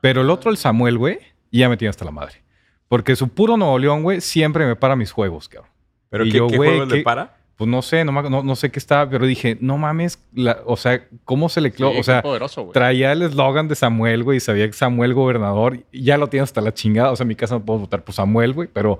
[0.00, 1.18] Pero el otro, el Samuel, güey,
[1.50, 2.42] ya me tiene hasta la madre.
[2.88, 5.70] Porque su puro Nuevo León, güey, siempre me para mis juegos, cabrón.
[6.10, 7.38] ¿Pero y qué, yo, qué juegos le ¿qué- para?
[7.56, 10.58] Pues no sé, no, me- no, no sé qué estaba, pero dije, no mames, la-
[10.66, 11.92] o sea, ¿cómo se le cló?
[11.92, 12.72] Sí, o sea, poderoso, güey.
[12.72, 16.60] traía el eslogan de Samuel, güey, y sabía que Samuel gobernador, ya lo tiene hasta
[16.60, 17.12] la chingada.
[17.12, 18.98] O sea, en mi casa no puedo votar por Samuel, güey, pero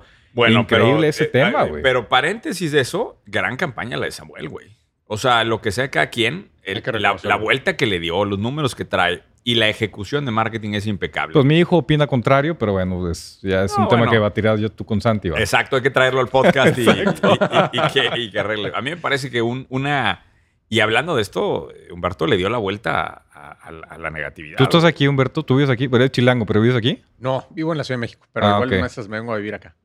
[0.48, 1.82] increíble ese eh, tema, eh, güey.
[1.82, 4.68] Pero paréntesis de eso, gran campaña la de Samuel, güey.
[5.06, 8.24] O sea, lo que sea cada quien, el- Hay que la, vuelta que le dio,
[8.24, 11.32] los números que trae y la ejecución de marketing es impecable.
[11.34, 14.12] Pues mi hijo opina contrario, pero bueno, es- ya es No, un tema bueno.
[14.12, 15.28] que va a tirar yo tú con Santi.
[15.28, 18.72] Exacto, hay que traerlo al podcast y, y- y- y que, y que arregle.
[18.74, 20.24] A mí me parece que un- una...
[20.70, 24.56] Y hablando de esto, Humberto le dio la vuelta a, a la- a la negatividad.
[24.56, 27.02] Tú estás aquí, Humberto, tú vives aquí, pero eres chilango, pero vives aquí.
[27.18, 28.74] No, vivo en la Ciudad de México, pero Ah, igual ok.
[28.76, 29.76] en esas me vengo a vivir acá.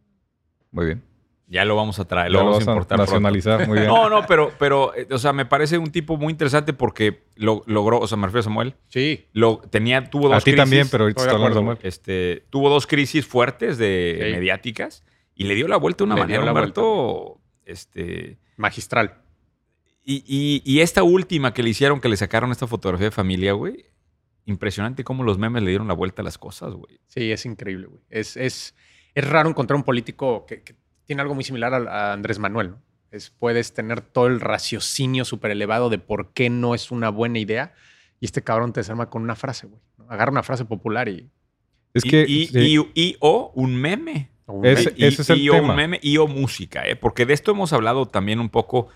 [0.72, 1.04] Muy bien.
[1.52, 3.88] Ya lo vamos a traer, Ya lo vamos a importar nacionalizar, muy bien.
[3.92, 7.64] No, no, pero, pero, eh, o sea, me parece un tipo muy interesante porque lo,
[7.66, 9.26] logró, o sea, me refiero a Samuel, Sí.
[9.34, 10.58] lo, tenía, tuvo dos a ti crisis.
[10.58, 11.78] también, pero ahorita está hablando Samuel.
[11.82, 14.32] Este, tuvo dos crisis fuertes de Sí.
[14.32, 18.38] mediáticas y le dio la vuelta de una Le manera, dio la Humberto, este...
[18.56, 19.22] Magistral.
[20.04, 23.54] Y, y- y esta última que le hicieron, que le sacaron esta fotografía de familia,
[23.54, 23.86] güey.
[24.46, 27.00] Impresionante cómo los memes le dieron la vuelta a las cosas, güey.
[27.08, 28.02] Sí, es increíble, güey.
[28.10, 28.76] Es, es,
[29.14, 30.76] es raro encontrar un político que, que
[31.10, 32.82] tiene algo muy similar a, a Andrés Manuel, ¿no?
[33.10, 37.40] Es, puedes tener todo el raciocinio súper elevado de por qué no es una buena
[37.40, 37.74] idea.
[38.20, 39.82] Y este cabrón te desarma con una frase, güey.
[39.98, 40.06] ¿no?
[40.08, 41.28] Agarra una frase popular y...
[41.96, 42.26] Es que.
[42.28, 44.30] y, sí, y- y o un meme.
[44.46, 45.70] un es el y o tema.
[45.72, 46.96] un meme y o música, ¿eh?
[46.96, 48.90] porque de esto hemos hablado también un poco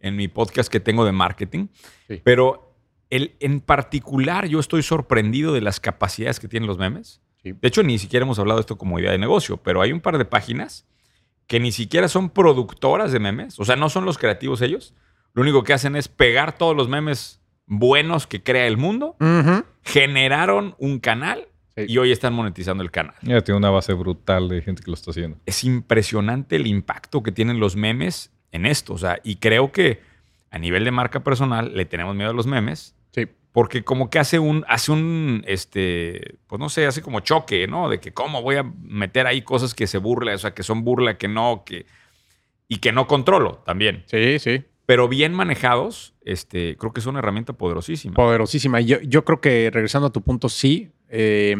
[0.00, 1.68] en mi podcast que tengo de marketing,
[2.06, 2.20] Sí.
[2.22, 2.76] pero
[3.08, 7.22] el, en particular yo estoy sorprendido de las capacidades que tienen los memes.
[7.42, 7.52] Sí.
[7.52, 10.00] De hecho, ni siquiera hemos hablado de esto como idea de negocio, pero hay un
[10.02, 10.86] par de páginas
[11.46, 14.94] que ni siquiera son productoras de memes, o sea, no son los creativos ellos.
[15.34, 19.16] Lo único que hacen es pegar todos los memes buenos que crea el mundo,
[19.82, 21.86] generaron un canal Sí.
[21.88, 23.16] y hoy están monetizando el canal.
[23.22, 25.38] Ya tiene una base brutal de gente que lo está haciendo.
[25.44, 28.92] es impresionante el impacto que tienen los memes en esto.
[28.94, 30.00] O sea, y creo que
[30.52, 32.94] a nivel de marca personal le tenemos miedo a los memes.
[33.54, 37.88] Porque como que hace un, hace un, este, pues no sé, hace como choque, ¿no?
[37.88, 40.82] De que cómo voy a meter ahí cosas que se burla, o sea, que son
[40.82, 41.86] burla, que no, que,
[42.66, 44.02] y que no controlo también.
[44.06, 44.64] Sí, sí.
[44.86, 48.14] Pero bien manejados, este, creo que es una herramienta poderosísima.
[48.14, 48.80] Poderosísima.
[48.80, 50.90] Yo, yo creo que, regresando a tu punto, sí.
[51.08, 51.54] eh,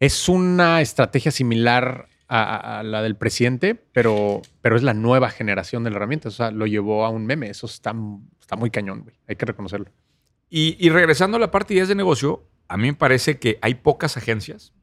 [0.00, 5.28] es una estrategia similar a, a- a la del presidente, pero, pero es la nueva
[5.30, 6.28] generación de la herramienta.
[6.28, 7.50] O sea, lo llevó a un meme.
[7.50, 7.94] Eso está,
[8.40, 9.14] está muy cañón, güey.
[9.28, 9.90] Hay que reconocerlo.
[10.54, 13.58] Y, y regresando a la parte de ideas de negocio, a mí me parece que
[13.62, 14.74] hay pocas agencias.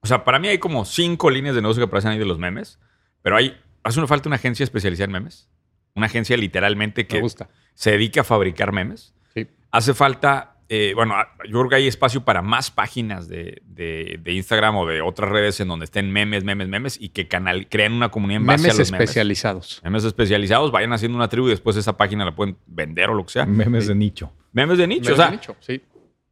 [0.00, 2.38] O sea, para mí hay como cinco líneas de negocio que aparecen ahí de los
[2.38, 2.78] memes,
[3.20, 5.50] pero hay, hace una falta una agencia especializada en memes.
[5.94, 7.50] Una agencia literalmente Me que gusta.
[7.74, 9.14] se dedica a fabricar memes.
[9.34, 9.46] Sí.
[9.72, 14.18] Hace falta, eh, bueno, a- yo creo que hay espacio para más páginas de, de-
[14.22, 17.68] de Instagram o de otras redes en donde estén memes, memes, memes y que canal,
[17.68, 19.08] creen una comunidad en base Memes a los memes.
[19.08, 19.80] especializados.
[19.82, 23.24] Memes especializados, vayan haciendo una tribu y después esa página la pueden vender o lo
[23.24, 23.46] que sea.
[23.46, 24.30] Memes de nicho.
[24.52, 25.04] Memes de nicho.
[25.04, 25.80] Memes o sea, de nicho, sí.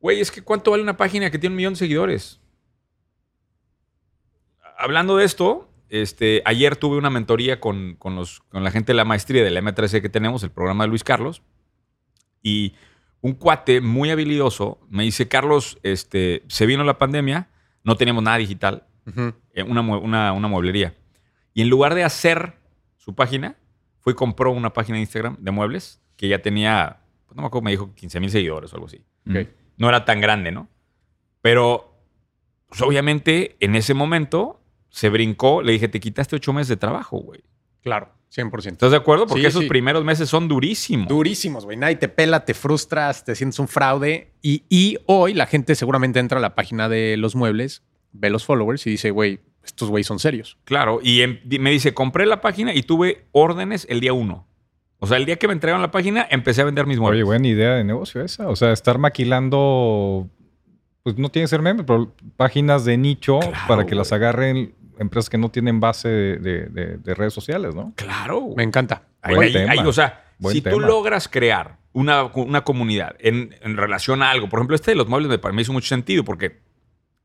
[0.01, 2.39] Güey, es que ¿cuánto vale una página que tiene un millón de seguidores?
[4.78, 8.97] Hablando de esto, este, ayer tuve una mentoría con, con los, con la gente de
[8.97, 11.43] la maestría del M3C que tenemos, el programa de Luis Carlos,
[12.43, 12.74] y
[13.21, 17.49] un cuate muy habilidoso me dice, Carlos, este, se vino la pandemia,
[17.83, 18.87] no teníamos nada digital,
[19.55, 20.95] eh, una, una, una mueblería.
[21.55, 22.59] Y en lugar de hacer
[22.97, 23.57] su página,
[24.01, 27.49] fue y compró una página de Instagram de muebles que ya tenía, pues no me
[27.49, 29.05] acuerdo, me dijo 15 mil seguidores o algo así
[29.77, 30.69] no era tan grande, ¿no?
[31.41, 31.95] Pero,
[32.69, 35.62] pues, obviamente, en ese momento se brincó.
[35.62, 37.43] Le dije, te quitaste ocho meses de trabajo, güey.
[37.87, 38.72] Claro, 100%.
[38.72, 39.28] ¿Estás de acuerdo?
[39.28, 39.68] Porque Sí, esos sí.
[39.68, 41.07] primeros meses son durísimos.
[41.07, 41.76] Durísimos, güey.
[41.76, 44.32] Nadie te pela, te frustras, te sientes un fraude.
[44.43, 48.45] Y, y hoy la gente seguramente entra a la página de los muebles, ve los
[48.45, 50.59] followers y dice, güey, estos güeyes son serios.
[50.64, 50.99] Claro.
[51.01, 54.49] Y em- me dice, compré la página y tuve órdenes el día uno.
[54.99, 57.18] O sea, el día que me entregaron la página, empecé a vender mis muebles.
[57.18, 58.49] Oye, buena idea de negocio esa.
[58.49, 60.28] O sea, estar maquilando,
[61.05, 64.74] pues no tiene que ser meme, pero páginas de nicho Claro, para que las agarren
[64.99, 67.92] empresas que no tienen base de, de- de- de redes sociales, ¿no?
[67.97, 68.40] Claro.
[68.40, 68.57] güey.
[68.57, 69.03] Me encanta.
[69.22, 69.72] Ahí- Buen ahí- tema.
[69.72, 74.30] ahí, o sea, Buen si tú logras crear una, una comunidad en, en relación a
[74.30, 76.61] algo, por ejemplo, este de los muebles me, para mí hizo mucho sentido porque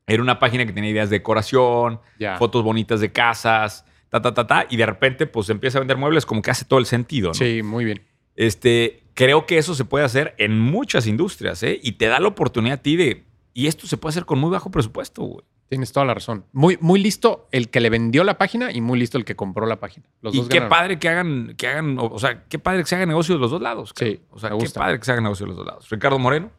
[0.06, 2.00] era una página que tenía ideas de decoración,
[2.38, 5.96] fotos bonitas de casas, ta, ta, ta, ta, y de repente pues empieza a vender
[5.96, 7.34] muebles como que hace todo el sentido, ¿no?
[7.34, 8.02] Sí, muy bien.
[8.34, 11.78] Este, creo que eso se puede hacer en muchas industrias, ¿eh?
[11.82, 13.24] Y te da la oportunidad a ti de...
[13.54, 15.44] Y esto se puede hacer con muy bajo presupuesto, güey.
[15.72, 16.44] Tienes toda la razón.
[16.52, 19.64] Muy, muy listo el que le vendió la página y muy listo el que compró
[19.64, 20.04] la página.
[20.20, 20.68] Los y dos qué ganaron.
[20.68, 23.50] padre que hagan, que hagan, o sea, qué padre que se haga negocio de los
[23.50, 23.94] dos lados.
[23.96, 25.88] Sí, O sea, me qué padre que se haga negocio de los dos lados.
[25.88, 26.50] Ricardo Moreno.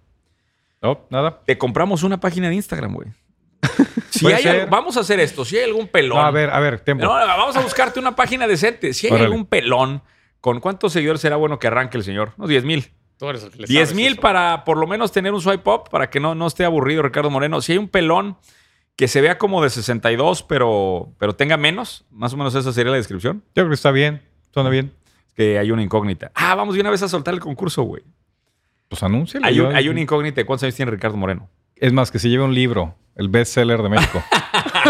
[0.81, 1.41] No, nada.
[1.45, 3.09] te compramos una página de Instagram, güey.
[4.09, 5.45] Si hay vamos a hacer esto.
[5.45, 6.17] Si hay algún pelón.
[6.17, 7.03] No, a ver, a ver, tiempo.
[7.03, 8.95] No, vamos a buscarte una página decente.
[8.95, 9.25] Si hay Órale.
[9.27, 10.01] algún pelón,
[10.41, 12.33] ¿con cuántos seguidores será bueno que arranque el señor?
[12.37, 12.91] Unos 10 mil.
[13.17, 15.69] Tú eres el que le 10 sabes mil para por lo menos tener un swipe
[15.69, 17.61] up, para que no, no esté aburrido Ricardo Moreno.
[17.61, 18.37] Si hay un pelón
[18.95, 22.91] que se vea como de 62, pero, pero tenga menos, más o menos esa sería
[22.91, 23.43] la descripción.
[23.47, 24.21] Yo creo que está bien,
[24.53, 24.93] suena bien.
[25.35, 26.31] Que hay una incógnita.
[26.35, 28.03] Ah, vamos de una vez a soltar el concurso, güey.
[28.87, 29.45] Pues anúncialo.
[29.47, 31.49] Hay, un- hay una incógnita de cuántos años tiene Ricardo Moreno.
[31.75, 34.23] Es más, que se lleve un libro, el bestseller de México.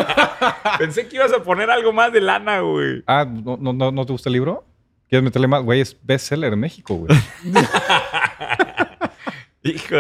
[0.80, 3.04] Pensé que ibas a poner algo más de lana, güey.
[3.08, 4.66] ah, ¿no, no, no, ¿no te gusta el libro?
[5.08, 5.64] ¿Quieres meterle más?
[5.64, 7.18] Güey, es bestseller en México, güey.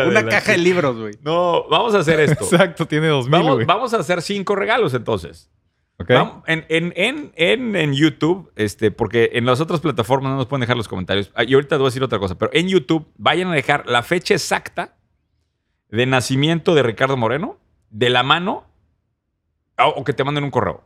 [0.09, 1.13] Una caja de libros, güey.
[1.21, 2.43] No, vamos a hacer esto.
[2.43, 5.49] Exacto, tiene dos mil, vamos, vamos a hacer cinco regalos entonces.
[5.99, 6.09] ¿Ok?
[6.09, 10.47] Vam- En, en, en, en, en YouTube, este, porque en las otras plataformas no nos
[10.47, 11.31] pueden dejar los comentarios.
[11.35, 13.87] Ah, Y ahorita te voy a decir otra cosa, pero en YouTube vayan a dejar
[13.87, 14.95] la fecha exacta
[15.89, 17.57] de nacimiento de Ricardo Moreno
[17.91, 18.65] de la mano
[19.77, 20.83] o, que te manden un correo.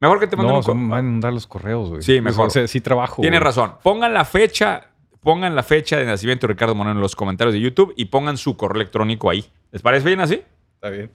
[0.00, 0.88] Mejor que te manden No, un correo.
[0.88, 2.02] van a mandar los correos, güey.
[2.02, 2.46] Sí, mejor.
[2.46, 3.22] O sea, sí trabajo.
[3.22, 3.44] Tienes güey.
[3.44, 3.74] razón.
[3.82, 4.91] Pongan la fecha,
[5.22, 8.36] pongan la fecha de nacimiento de Ricardo Moreno en los comentarios de YouTube y pongan
[8.36, 9.44] su correo electrónico ahí.
[9.70, 10.42] ¿Les parece bien así?
[10.74, 11.10] Está bien.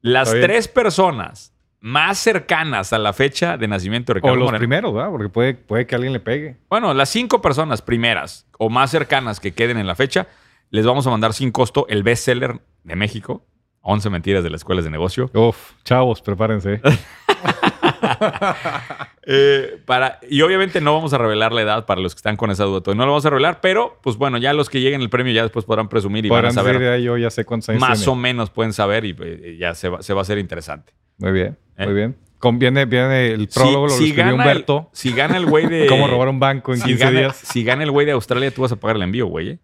[0.00, 0.46] Las Está bien.
[0.48, 4.58] tres personas más cercanas a la fecha de nacimiento de Ricardo O los Moreno.
[4.60, 5.10] primeros, ¿verdad?
[5.10, 6.56] Porque puede, puede que alguien le pegue.
[6.70, 10.26] Bueno, las cinco personas primeras o más cercanas que queden en la fecha,
[10.70, 13.44] les vamos a mandar sin costo el bestseller de México,
[13.82, 15.30] 11 mentiras de las escuelas de negocio.
[15.34, 16.80] Uf, chavos, prepárense.
[19.26, 22.50] Eh, para, y obviamente no vamos a revelar la edad para los que están con
[22.50, 22.82] esa duda.
[22.82, 25.32] todavía No lo vamos a revelar, pero pues bueno, ya los que lleguen el premio
[25.32, 26.78] ya después podrán presumir y van a saber.
[26.78, 28.12] decir, "Ah, yo ya sé cuántos años Más tiene".
[28.12, 30.92] o menos pueden saber y eh, ya se va, se va a hacer interesante.
[31.16, 31.86] Muy bien, ¿Eh?
[31.86, 32.16] muy bien.
[32.38, 34.90] Conviene, viene el prólogo, lo escribió gana el, Humberto.
[34.92, 35.86] si gana el güey de.
[35.88, 37.36] Cómo robar un banco en si 15 gana, días.
[37.36, 39.48] Si gana el güey de Australia, tú vas a pagar el envío, güey.
[39.52, 39.58] ¿eh?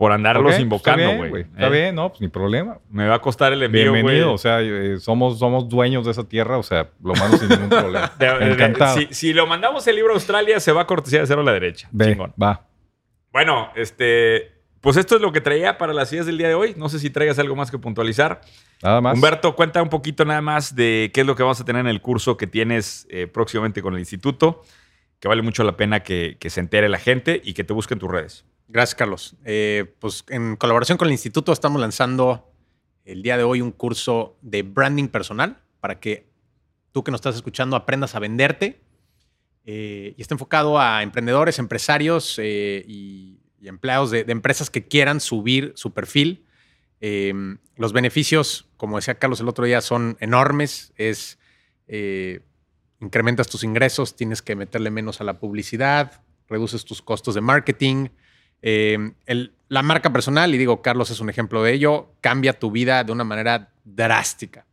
[0.00, 1.42] Por andarlos pues, invocando, güey.
[1.42, 1.70] Está ¿eh?
[1.70, 2.78] bien, no, pues ni problema.
[2.88, 4.02] Me va a costar el envío, güey.
[4.02, 7.50] Bienvenido, o sea, eh, somos, somos dueños de esa tierra, o sea, lo mando sin
[7.50, 8.10] ningún problema.
[8.40, 8.96] Encantado.
[8.96, 11.44] si, si lo mandamos el libro a Australia, se va a cortesía de cero a
[11.44, 11.86] la derecha.
[11.92, 12.32] Ve, Chingón.
[12.42, 12.66] va.
[13.30, 14.52] Bueno, este.
[14.80, 16.74] Pues esto es lo que traía para las ideas del día de hoy.
[16.78, 18.40] No sé si traigas algo más que puntualizar.
[18.82, 19.14] Nada más.
[19.16, 21.88] Humberto, cuenta un poquito nada más de qué es lo que vamos a tener en
[21.88, 24.62] el curso que tienes eh, próximamente con el instituto,
[25.18, 27.92] que vale mucho la pena que, que se entere la gente y que te busque
[27.92, 28.46] en tus redes.
[28.72, 29.34] Gracias, Carlos.
[29.44, 32.52] Eh, pues en colaboración con el instituto estamos lanzando
[33.04, 36.30] el día de hoy un curso de branding personal para que
[36.92, 38.80] tú que nos estás escuchando aprendas a venderte
[39.64, 45.20] eh, y está enfocado a emprendedores, empresarios eh, y, empleados de, de empresas que quieran
[45.20, 46.46] subir su perfil.
[47.76, 50.92] Los beneficios, como decía Carlos el otro día, son enormes.
[50.96, 51.38] Es
[53.00, 58.08] incrementas tus ingresos, tienes que meterle menos a la publicidad, reduces tus costos de marketing.
[58.62, 63.04] El- la marca personal, y digo, Carlos es un ejemplo de ello, cambia tu vida
[63.04, 64.66] de una manera drástica.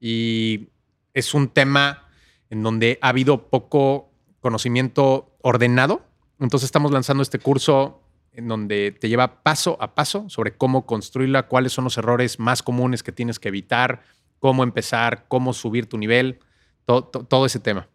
[0.00, 0.68] Y
[1.12, 2.08] es un tema
[2.50, 6.02] en donde ha habido poco conocimiento ordenado.
[6.38, 8.00] Entonces estamos lanzando este curso
[8.32, 12.62] en donde te lleva paso a paso sobre cómo construirla, cuáles son los errores más
[12.62, 14.02] comunes que tienes que evitar,
[14.38, 16.38] cómo empezar, cómo subir tu nivel,
[16.84, 17.88] to- to- todo ese tema.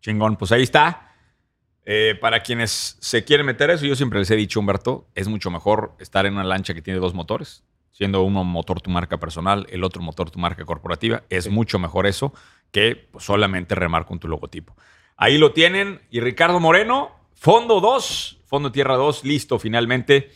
[0.00, 1.07] Chingón, pues ahí está.
[1.90, 5.26] Eh, para quienes se quieren meter a eso, yo siempre les he dicho, Humberto, es
[5.26, 9.16] mucho mejor estar en una lancha que tiene dos motores, siendo uno motor tu marca
[9.16, 11.22] personal, el otro motor tu marca corporativa.
[11.30, 11.50] Es Sí.
[11.50, 12.34] mucho mejor eso
[12.72, 14.76] que pues, solamente remar con tu logotipo.
[15.16, 16.02] Ahí lo tienen.
[16.10, 20.30] Y Ricardo Moreno, Fondo 2, Fondo Tierra 2, listo finalmente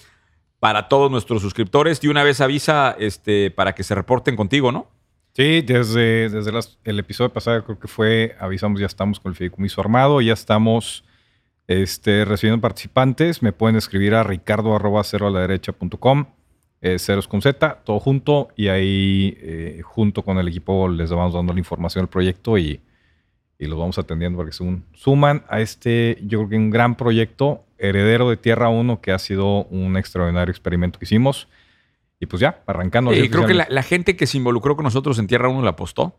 [0.59, 2.03] para todos nuestros suscriptores.
[2.03, 4.88] Y una vez avisa este, para que se reporten contigo, ¿no?
[5.34, 9.36] Sí, desde, desde las- el episodio pasado creo que fue, avisamos, ya estamos con el
[9.36, 11.05] fideicomiso armado, ya estamos
[11.81, 13.43] este, recibiendo participantes.
[13.43, 16.27] Me pueden escribir a ricardo arroba cero a la derecha punto com,
[16.81, 21.33] eh, ceros con Z, todo junto, y ahí eh, junto con el equipo les vamos
[21.35, 22.81] dando la información del proyecto y,
[23.59, 26.70] y los vamos atendiendo para que se un- suman a este, yo creo que un
[26.70, 31.49] gran proyecto, heredero de Tierra 1, que ha sido un extraordinario experimento que hicimos.
[32.20, 33.12] Y pues ya, arrancando.
[33.12, 35.68] Y creo que la, la gente que se involucró con nosotros en Tierra 1 le
[35.68, 36.16] apostó.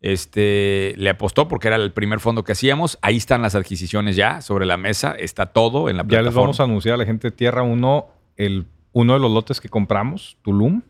[0.00, 2.98] Este, le apostó porque era el primer fondo que hacíamos.
[3.02, 5.14] Ahí están las adquisiciones ya sobre la mesa.
[5.18, 6.30] Está todo en la Ya plataforma.
[6.30, 9.60] les vamos a anunciar a la gente de Tierra 1, el, uno de los lotes
[9.60, 10.82] que compramos, Tulum,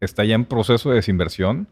[0.00, 1.68] está ya en proceso de desinversión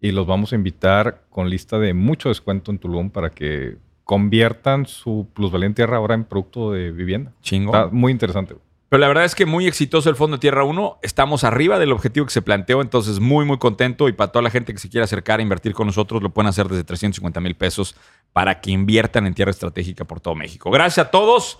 [0.00, 4.86] y los vamos a invitar con lista de mucho descuento en Tulum para que conviertan
[4.86, 7.32] su plusvalía en tierra ahora en producto de vivienda.
[7.42, 7.74] Chingón.
[7.74, 8.54] Está muy interesante.
[8.96, 11.00] Pero la verdad es que muy exitoso el fondo Tierra 1.
[11.02, 14.08] Estamos arriba del objetivo que se planteó, entonces muy, muy contento.
[14.08, 16.48] Y para toda la gente que se quiera acercar a invertir con nosotros, lo pueden
[16.48, 17.94] hacer desde 350 mil pesos
[18.32, 20.70] para que inviertan en tierra estratégica por todo México.
[20.70, 21.58] Gracias a todos.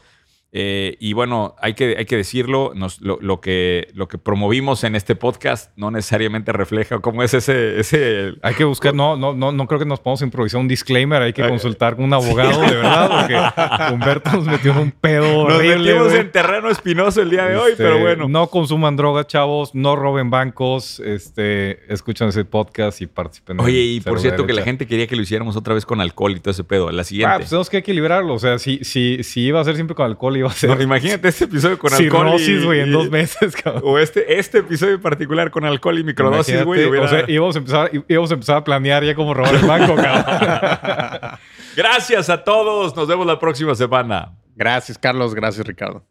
[0.52, 4.84] Eh, y bueno, hay que, hay que decirlo, nos- lo, lo que, lo que promovimos
[4.84, 7.78] en este podcast no necesariamente refleja cómo es ese...
[7.80, 11.20] ese Hay que buscar, no, no, no, no creo que nos podamos improvisar un disclaimer,
[11.20, 11.50] hay que Ay.
[11.50, 15.78] consultar con un abogado de verdad, porque Humberto nos metió en un pedo nos horrible.
[15.92, 16.20] metimos güey.
[16.20, 18.28] en terreno espinoso el día de hoy, Este, pero bueno.
[18.28, 19.74] No consuman drogas, chavos.
[19.74, 21.00] No roben bancos.
[21.00, 23.58] Este, escuchan ese podcast y participen.
[23.60, 26.00] en Oye, y por cierto que la gente quería que lo hiciéramos otra vez con
[26.00, 26.90] alcohol y todo ese pedo.
[26.92, 27.34] La siguiente.
[27.34, 28.34] Ah, pues tenemos que equilibrarlo.
[28.34, 30.82] O sea, si, si, si iba a ser siempre con alcohol, iba a ser No,
[30.82, 32.26] imagínate este episodio con alcohol.
[32.34, 33.82] y- cirrosis, güey, en dos meses, cabrón.
[33.84, 36.84] O este, este episodio en particular con alcohol y microdosis, güey.
[36.86, 39.66] hubiera- O sea, íbamos a, empezar, íbamos a empezar a planear ya cómo robar el
[39.66, 41.38] banco, cabrón.
[41.76, 42.96] Gracias a todos.
[42.96, 44.32] Nos vemos la próxima semana.
[44.54, 45.34] Gracias, Carlos.
[45.34, 46.04] Gracias, Ricardo.